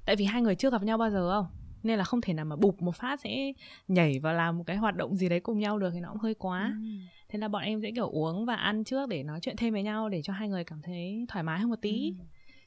[0.06, 1.46] tại vì hai người chưa gặp nhau bao giờ không
[1.82, 3.52] nên là không thể nào mà bụp một phát sẽ
[3.88, 6.20] nhảy vào làm một cái hoạt động gì đấy cùng nhau được thì nó cũng
[6.20, 6.88] hơi quá ừ.
[7.28, 9.82] thế là bọn em sẽ kiểu uống và ăn trước để nói chuyện thêm với
[9.82, 12.24] nhau để cho hai người cảm thấy thoải mái hơn một tí ừ.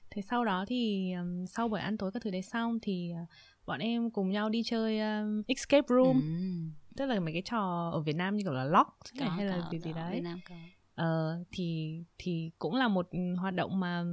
[0.10, 3.28] thế sau đó thì um, sau buổi ăn tối các thứ đấy xong thì uh,
[3.66, 7.90] bọn em cùng nhau đi chơi um, escape room ừ tức là mấy cái trò
[7.94, 8.90] ở Việt Nam như kiểu là lock
[9.20, 10.14] có, hay là gì gì đấy.
[10.14, 10.56] Việt Nam có.
[10.96, 14.04] Ờ, thì thì cũng là một hoạt động mà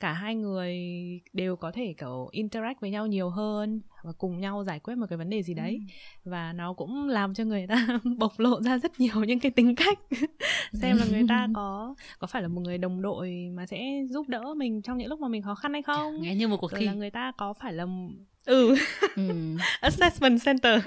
[0.00, 0.76] cả hai người
[1.32, 5.06] đều có thể kiểu interact với nhau nhiều hơn và cùng nhau giải quyết một
[5.10, 5.80] cái vấn đề gì đấy.
[6.24, 6.30] Ừ.
[6.30, 7.86] và nó cũng làm cho người ta
[8.18, 9.98] bộc lộ ra rất nhiều những cái tính cách.
[10.72, 14.28] Xem là người ta có có phải là một người đồng đội mà sẽ giúp
[14.28, 16.22] đỡ mình trong những lúc mà mình khó khăn hay không?
[16.22, 16.86] Nghe như một cuộc Rồi thi.
[16.86, 17.86] là người ta có phải là
[18.48, 18.74] ừ,
[19.16, 19.56] ừ.
[19.80, 20.80] assessment center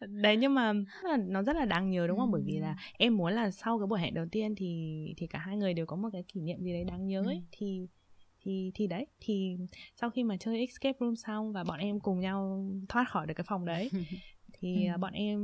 [0.00, 0.72] đấy nhưng mà
[1.18, 2.32] nó rất là đáng nhớ đúng không ừ.
[2.32, 5.38] bởi vì là em muốn là sau cái buổi hẹn đầu tiên thì thì cả
[5.38, 7.40] hai người đều có một cái kỷ niệm gì đấy đáng nhớ ấy ừ.
[7.52, 7.88] thì
[8.44, 9.56] thì thì đấy thì
[10.00, 13.34] sau khi mà chơi escape room xong và bọn em cùng nhau thoát khỏi được
[13.34, 13.90] cái phòng đấy
[14.52, 14.98] thì ừ.
[15.00, 15.40] bọn em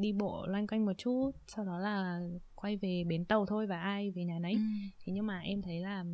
[0.00, 2.20] đi bộ loanh quanh một chút sau đó là
[2.54, 4.58] quay về bến tàu thôi và ai về nhà nấy ừ.
[5.04, 6.04] thế nhưng mà em thấy là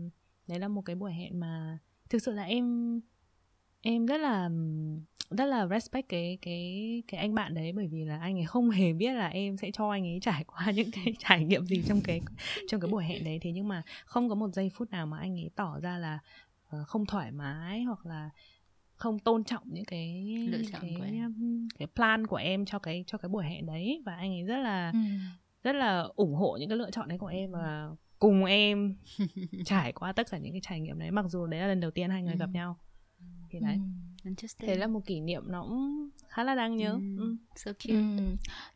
[0.48, 1.78] đấy là một cái buổi hẹn mà
[2.10, 3.00] thực sự là em
[3.82, 4.50] em rất là
[5.30, 8.70] rất là respect cái cái cái anh bạn đấy bởi vì là anh ấy không
[8.70, 11.82] hề biết là em sẽ cho anh ấy trải qua những cái trải nghiệm gì
[11.88, 12.20] trong cái
[12.68, 15.18] trong cái buổi hẹn đấy thế nhưng mà không có một giây phút nào mà
[15.18, 16.18] anh ấy tỏ ra là
[16.76, 18.30] uh, không thoải mái hoặc là
[18.94, 21.66] không tôn trọng những cái Lựa chọn cái của em.
[21.78, 24.56] cái plan của em cho cái cho cái buổi hẹn đấy và anh ấy rất
[24.58, 24.98] là Ừ.
[25.64, 28.96] rất là ủng hộ những cái lựa chọn đấy của em và cùng em
[29.64, 31.90] trải qua tất cả những cái trải nghiệm đấy mặc dù đấy là lần đầu
[31.90, 32.54] tiên hai người gặp Ừ.
[32.54, 32.76] nhau
[33.52, 33.78] thì đấy
[34.24, 34.68] Interesting.
[34.68, 37.16] thế là một kỷ niệm nó cũng khá là đáng nhớ Ừ.
[37.18, 37.36] ừ.
[37.56, 37.94] so cute.
[37.94, 38.24] Ừ.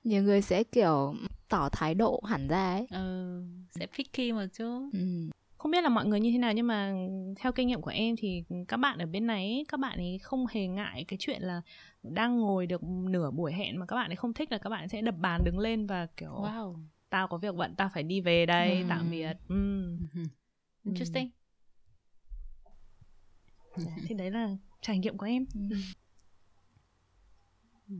[0.04, 1.14] nhiều người sẽ kiểu
[1.48, 4.88] tỏ thái độ hẳn ra ấy Ừ, sẽ picky một chút.
[4.92, 5.30] ừ.
[5.58, 6.94] không biết là mọi người như thế nào nhưng mà
[7.36, 10.46] theo kinh nghiệm của em thì các bạn ở bên này các bạn ấy không
[10.46, 11.62] hề ngại cái chuyện là
[12.02, 14.88] đang ngồi được nửa buổi hẹn mà các bạn ấy không thích là các bạn
[14.88, 16.76] sẽ đập bàn đứng lên và kiểu Wow.
[17.10, 18.86] tao có việc bận tao phải đi về đây Ừ.
[18.88, 19.82] tạm biệt ừ.
[20.84, 21.30] Interesting.
[24.08, 24.48] Thì đấy là
[24.82, 25.46] trải nghiệm của em
[27.88, 27.94] Ừ.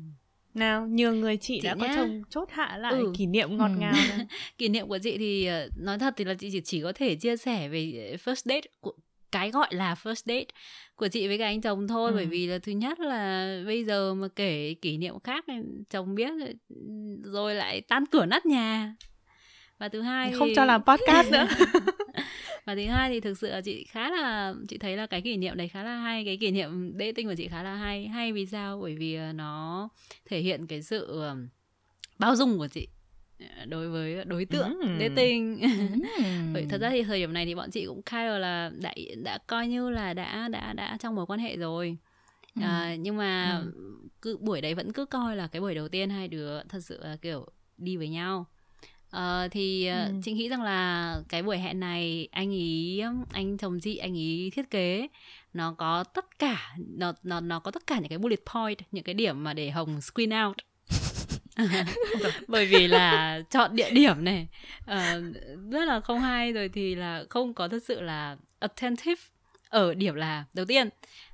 [0.54, 1.92] nào nhiều người chị, Chị đã có nhá.
[1.96, 3.12] chồng chốt hạ lại Ừ.
[3.18, 3.78] kỷ niệm ngọt Ừ.
[3.78, 3.92] ngào.
[4.58, 7.14] Kỷ niệm của chị thì ờ, nói thật thì là chị chỉ, chỉ có thể
[7.14, 8.92] chia sẻ về ờ, first date của
[9.32, 10.44] cái gọi là first date
[10.96, 12.14] của chị với cả anh chồng thôi Ừ.
[12.16, 15.54] bởi vì là thứ nhất là bây giờ mà kể kỷ niệm khác thì
[15.90, 16.30] chồng biết
[17.24, 18.94] rồi lại tan cửa nát nhà
[19.78, 21.46] và thứ hai không thì- cho làm podcast nữa
[22.66, 25.36] và thứ hai thì thực sự là chị khá là chị thấy là cái kỷ
[25.36, 28.32] niệm đấy khá là hay cái kỷ niệm dating của chị khá là hay hay
[28.32, 29.88] vì sao bởi vì ờ, nó
[30.24, 31.36] thể hiện cái sự ờ,
[32.18, 32.88] bao dung của chị
[33.40, 34.98] ờ, đối với đối tượng Ừm.
[35.00, 35.68] dating Ừ.
[36.52, 38.94] Vậy thật ra thì thời điểm này thì bọn chị cũng kind of là đã
[39.24, 41.96] đã coi như là đã đã đã trong mối quan hệ rồi
[42.60, 43.72] à, nhưng mà Ừ.
[44.22, 47.00] cứ buổi đấy vẫn cứ coi là cái buổi đầu tiên hai đứa thật sự
[47.02, 47.46] là kiểu
[47.78, 48.46] đi với nhau
[49.10, 50.12] Ờ, thì ờ, Ừ.
[50.24, 53.02] chị nghĩ rằng là cái buổi hẹn này anh ý
[53.32, 55.08] anh chồng chị anh ý thiết kế
[55.54, 59.04] nó có tất cả nó nó nó có tất cả những cái bullet point những
[59.04, 60.56] cái điểm mà để hồng screen out
[62.48, 64.48] bởi vì là chọn địa điểm này
[64.86, 65.22] ờ,
[65.70, 69.22] rất là không hay rồi thì là không có thật sự là attentive
[69.68, 70.88] ở điểm là đầu tiên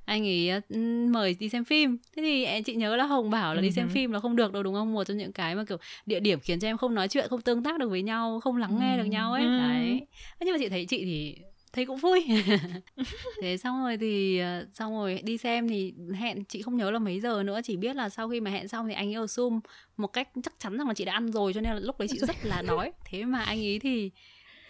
[0.05, 1.97] anh ấy ừm, mời đi xem phim.
[2.15, 4.35] Thế thì em chị nhớ là hồng bảo là đi xem Ừ phim là không
[4.35, 4.93] được đâu đúng không?
[4.93, 7.41] Một trong những cái mà kiểu địa điểm khiến cho em không nói chuyện không
[7.41, 9.43] tương tác được với nhau không lắng nghe được nhau ấy.
[9.43, 9.57] Ừ.
[9.57, 10.07] đấy.
[10.39, 11.37] Nhưng mà chị thấy chị thì
[11.73, 12.25] thấy cũng vui.
[13.41, 16.99] Thế xong rồi thì ờ, xong rồi đi xem thì hẹn chị không nhớ là
[16.99, 19.25] mấy giờ nữa chỉ biết là sau khi mà hẹn xong thì anh ấy ở
[19.25, 19.59] zoom
[19.97, 22.07] một cách chắc chắn rằng là chị đã ăn rồi cho nên là lúc đấy
[22.11, 22.91] chị rất là đói.
[23.05, 24.11] Thế mà anh ấy thì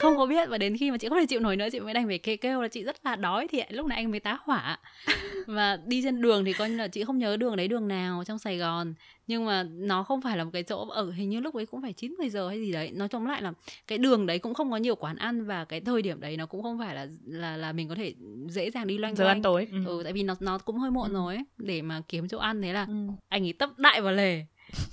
[0.03, 1.93] không có biết và đến khi mà chị không thể chịu nổi nữa chị mới
[1.93, 4.37] đành phải kêu, kêu là chị rất là đói thì lúc này anh mới tá
[4.43, 4.79] hỏa.
[5.47, 8.23] Và đi trên đường thì coi như là chị không nhớ đường đấy đường nào
[8.27, 8.93] trong Sài Gòn.
[9.27, 11.81] Nhưng mà nó không phải là một cái chỗ ở hình như lúc ấy cũng
[11.81, 12.91] phải 9 10 giờ hay gì đấy.
[12.91, 13.53] Nói chung lại là
[13.87, 16.45] cái đường đấy cũng không có nhiều quán ăn và cái thời điểm đấy nó
[16.45, 18.13] cũng không phải là là là mình có thể
[18.47, 19.37] dễ dàng đi loanh giờ quanh.
[19.37, 19.67] ăn tối.
[19.71, 19.77] Ừ.
[19.85, 21.13] ừ tại vì nó nó cũng hơi muộn Ừ.
[21.13, 22.61] rồi ấy để mà kiếm chỗ ăn.
[22.61, 22.93] Thế là Ừ.
[23.29, 24.45] anh ấy tấp đại vào lề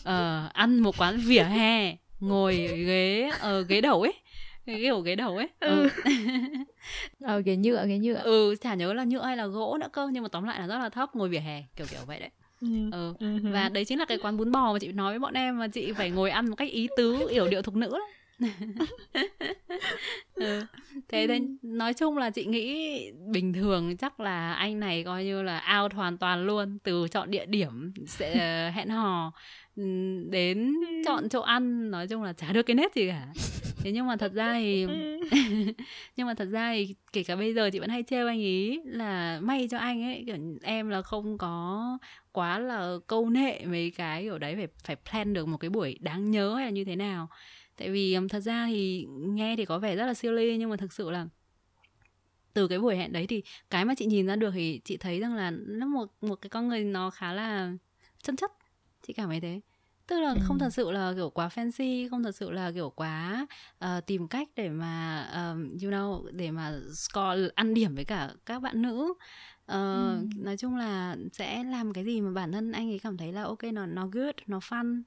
[0.05, 2.57] ờ, ăn một quán vỉa hè ngồi
[2.87, 4.13] ghế ờ, ghế đầu ấy
[4.73, 5.89] cái kiểu ghế đầu ấy ừ.
[7.25, 10.09] ờ ghế nhựa ghế nhựa ừ chả nhớ là nhựa hay là gỗ nữa cơ
[10.13, 12.31] nhưng mà tóm lại là rất là thấp ngồi vỉa hè kiểu kiểu vậy đấy
[12.61, 12.91] Ừ.
[12.93, 13.15] ừ.
[13.21, 13.39] Ừ.
[13.53, 15.69] và đấy chính là cái quán bún bò mà chị nói với bọn em mà
[15.69, 18.09] chị phải ngồi ăn một cách ý tứ yểu điệu thục nữ lắm
[20.35, 20.61] ừ.
[21.09, 22.99] thế nên nói chung là chị nghĩ
[23.33, 27.31] bình thường chắc là anh này coi như là out hoàn toàn luôn từ chọn
[27.31, 28.35] địa điểm sẽ
[28.75, 29.33] hẹn hò
[30.31, 30.75] đến
[31.07, 33.27] chọn chỗ ăn nói chung là chả được cái nét gì cả
[33.83, 34.87] thế nhưng mà thật ra thì
[36.17, 38.81] nhưng mà thật ra thì kể cả bây giờ chị vẫn hay trêu anh ý
[38.85, 41.99] là may cho anh ấy kiểu em là không có
[42.33, 45.99] quá là câu nệ mấy cái kiểu đấy phải phải plan được một cái buổi
[46.01, 47.29] đáng nhớ hay là như thế nào.
[47.77, 50.93] Tại vì thật ra thì nghe thì có vẻ rất là silly nhưng mà thực
[50.93, 51.27] sự là
[52.55, 55.21] từ cái buổi hẹn đấy thì cái mà chị nhìn ra được thì chị thấy
[55.21, 57.73] rằng là nó một một cái con người nó khá là
[58.23, 58.53] chân chất.
[59.07, 59.61] Chị cảm thấy thế
[60.11, 63.47] tức là không thật sự là kiểu quá fancy không thật sự là kiểu quá
[63.79, 68.31] ờ, tìm cách để mà um, you know để mà score ăn điểm với cả
[68.47, 69.15] các bạn nữ.
[69.67, 70.27] Ờ, Ừ.
[70.37, 73.43] nói chung là sẽ làm cái gì mà bản thân anh ấy cảm thấy là
[73.43, 75.03] ok nó nó good nó fun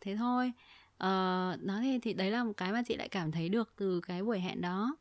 [0.00, 0.52] thế thôi.
[0.98, 4.00] Ờ, đó thì thì đấy là một cái mà chị lại cảm thấy được từ
[4.00, 4.96] cái buổi hẹn đó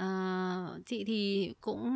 [0.00, 1.92] Ờ, chị thì cũng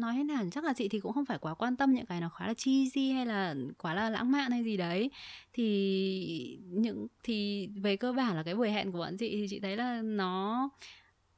[0.00, 2.20] nói thế nào chắc là chị thì cũng không phải quá quan tâm những cái
[2.20, 5.10] nó khá là cheesy hay là quá là lãng mạn hay gì đấy.
[5.52, 9.60] Thì những thì về cơ bản là cái buổi hẹn của bọn chị thì chị
[9.60, 10.68] thấy là nó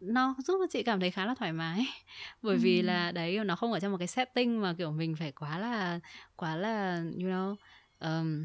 [0.00, 1.86] nó giúp cho chị cảm thấy khá là thoải mái.
[2.42, 5.32] Bởi vì là đấy nó không ở trong một cái setting mà kiểu mình phải
[5.32, 6.00] quá là
[6.36, 7.56] quá là you know
[8.00, 8.44] um,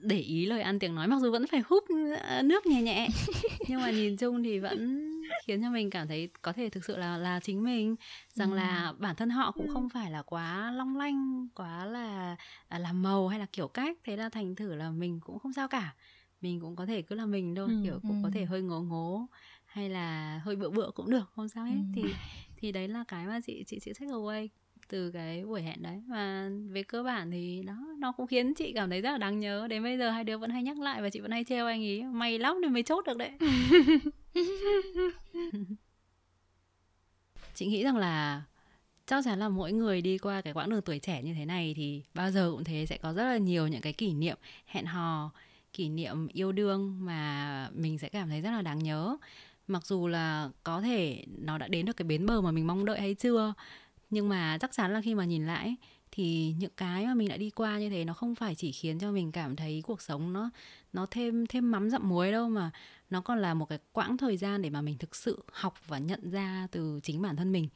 [0.00, 1.84] để ý lời ăn tiếng nói mặc dù vẫn phải húp
[2.22, 3.08] ờ, nước nhẹ nhẹ
[3.68, 5.10] nhưng mà nhìn chung thì vẫn
[5.44, 7.96] khiến cho mình cảm thấy có thể thực sự là là chính mình
[8.32, 8.56] rằng ừ.
[8.56, 12.36] là bản thân họ cũng không phải là quá long lanh quá là
[12.68, 15.52] à, làm màu hay là kiểu cách thế là thành thử là mình cũng không
[15.52, 15.94] sao cả
[16.40, 18.20] mình cũng có thể cứ là mình thôi ừ, kiểu cũng ừ.
[18.22, 19.26] có thể hơi ngố ngố
[19.66, 21.92] hay là hơi bựa bựa cũng được không sao hết ừ.
[21.94, 22.14] thì
[22.56, 24.48] thì đấy là cái mà chị chị chị take away
[24.88, 26.02] từ cái buổi hẹn đấy.
[26.08, 29.40] Và về cơ bản thì nó nó cũng khiến chị cảm thấy rất là đáng
[29.40, 29.68] nhớ.
[29.68, 31.84] Đến bây giờ hai đứa vẫn hay nhắc lại và chị vẫn hay trêu anh
[31.84, 32.02] ấy.
[32.02, 33.30] Mày lắm thì mới chốt được đấy.
[37.54, 38.42] Chị nghĩ rằng là
[39.06, 41.74] chắc chắn là mỗi người đi qua cái quãng đường tuổi trẻ như thế này
[41.76, 44.86] thì bao giờ cũng thế, sẽ có rất là nhiều những cái kỷ niệm hẹn
[44.86, 45.30] hò,
[45.72, 49.16] kỷ niệm yêu đương mà mình sẽ cảm thấy rất là đáng nhớ.
[49.68, 52.84] Mặc dù là có thể nó đã đến được cái bến bờ mà mình mong
[52.84, 53.54] đợi hay chưa
[54.10, 55.76] nhưng mà chắc chắn là khi mà nhìn lại
[56.12, 58.98] thì những cái mà mình đã đi qua như thế nó không phải chỉ khiến
[58.98, 60.50] cho mình cảm thấy cuộc sống nó
[60.92, 62.70] nó thêm thêm mắm dặm muối đâu mà
[63.10, 65.98] nó còn là một cái quãng thời gian để mà mình thực sự học và
[65.98, 67.68] nhận ra từ chính bản thân mình.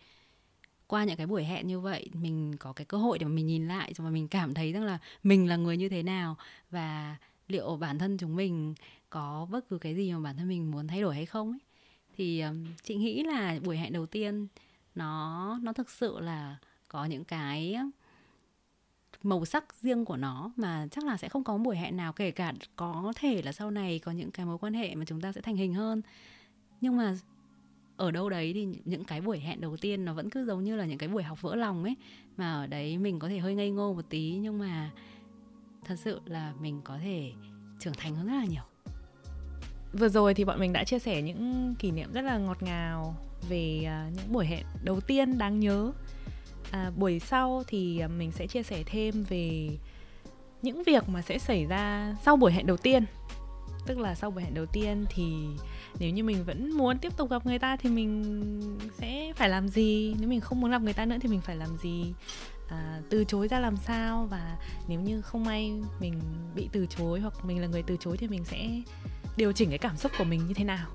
[0.86, 3.46] Qua những cái buổi hẹn như vậy mình có cái cơ hội để mà mình
[3.46, 6.36] nhìn lại và mình cảm thấy rằng là mình là người như thế nào
[6.70, 7.16] và
[7.48, 8.74] liệu bản thân chúng mình
[9.10, 11.60] có bất cứ cái gì mà bản thân mình muốn thay đổi hay không ấy.
[12.16, 14.46] Thì um, chị nghĩ là buổi hẹn đầu tiên
[15.00, 16.56] nó nó thực sự là
[16.88, 17.76] có những cái
[19.22, 22.30] màu sắc riêng của nó mà chắc là sẽ không có buổi hẹn nào, kể
[22.30, 25.32] cả có thể là sau này có những cái mối quan hệ mà chúng ta
[25.32, 26.02] sẽ thành hình hơn.
[26.80, 27.16] Nhưng mà
[27.96, 30.76] ở đâu đấy thì những cái buổi hẹn đầu tiên nó vẫn cứ giống như
[30.76, 31.96] là những cái buổi học vỡ lòng ấy.
[32.36, 34.90] Mà ở đấy mình có thể hơi ngây ngô một tí, nhưng mà
[35.84, 37.32] thật sự là mình có thể
[37.78, 38.62] trưởng thành hơn rất là nhiều.
[39.92, 43.29] Vừa rồi thì bọn mình đã chia sẻ những kỷ niệm rất là ngọt ngào
[43.48, 45.92] về uh, những buổi hẹn đầu tiên đáng nhớ.
[46.70, 49.68] À, buổi sau thì à, mình sẽ chia sẻ thêm về
[50.62, 53.04] những việc mà sẽ xảy ra sau buổi hẹn đầu tiên.
[53.86, 55.24] Tức là sau buổi hẹn đầu tiên thì
[55.98, 59.68] nếu như mình vẫn muốn tiếp tục gặp người ta thì mình sẽ phải làm
[59.68, 60.14] gì?
[60.20, 62.12] Nếu mình không muốn gặp người ta nữa thì mình phải làm gì?
[62.68, 64.26] À, từ chối ra làm sao?
[64.30, 64.56] Và
[64.88, 66.20] nếu như không may mình
[66.54, 68.68] bị từ chối hoặc mình là người từ chối thì mình sẽ
[69.36, 70.88] điều chỉnh cái cảm xúc của mình như thế nào?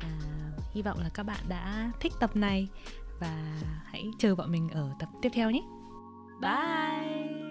[0.00, 0.20] À,
[0.72, 2.68] hy vọng là các bạn đã thích tập này
[3.20, 5.62] và hãy chờ bọn mình ở tập tiếp theo nhé.
[6.40, 7.49] Bye!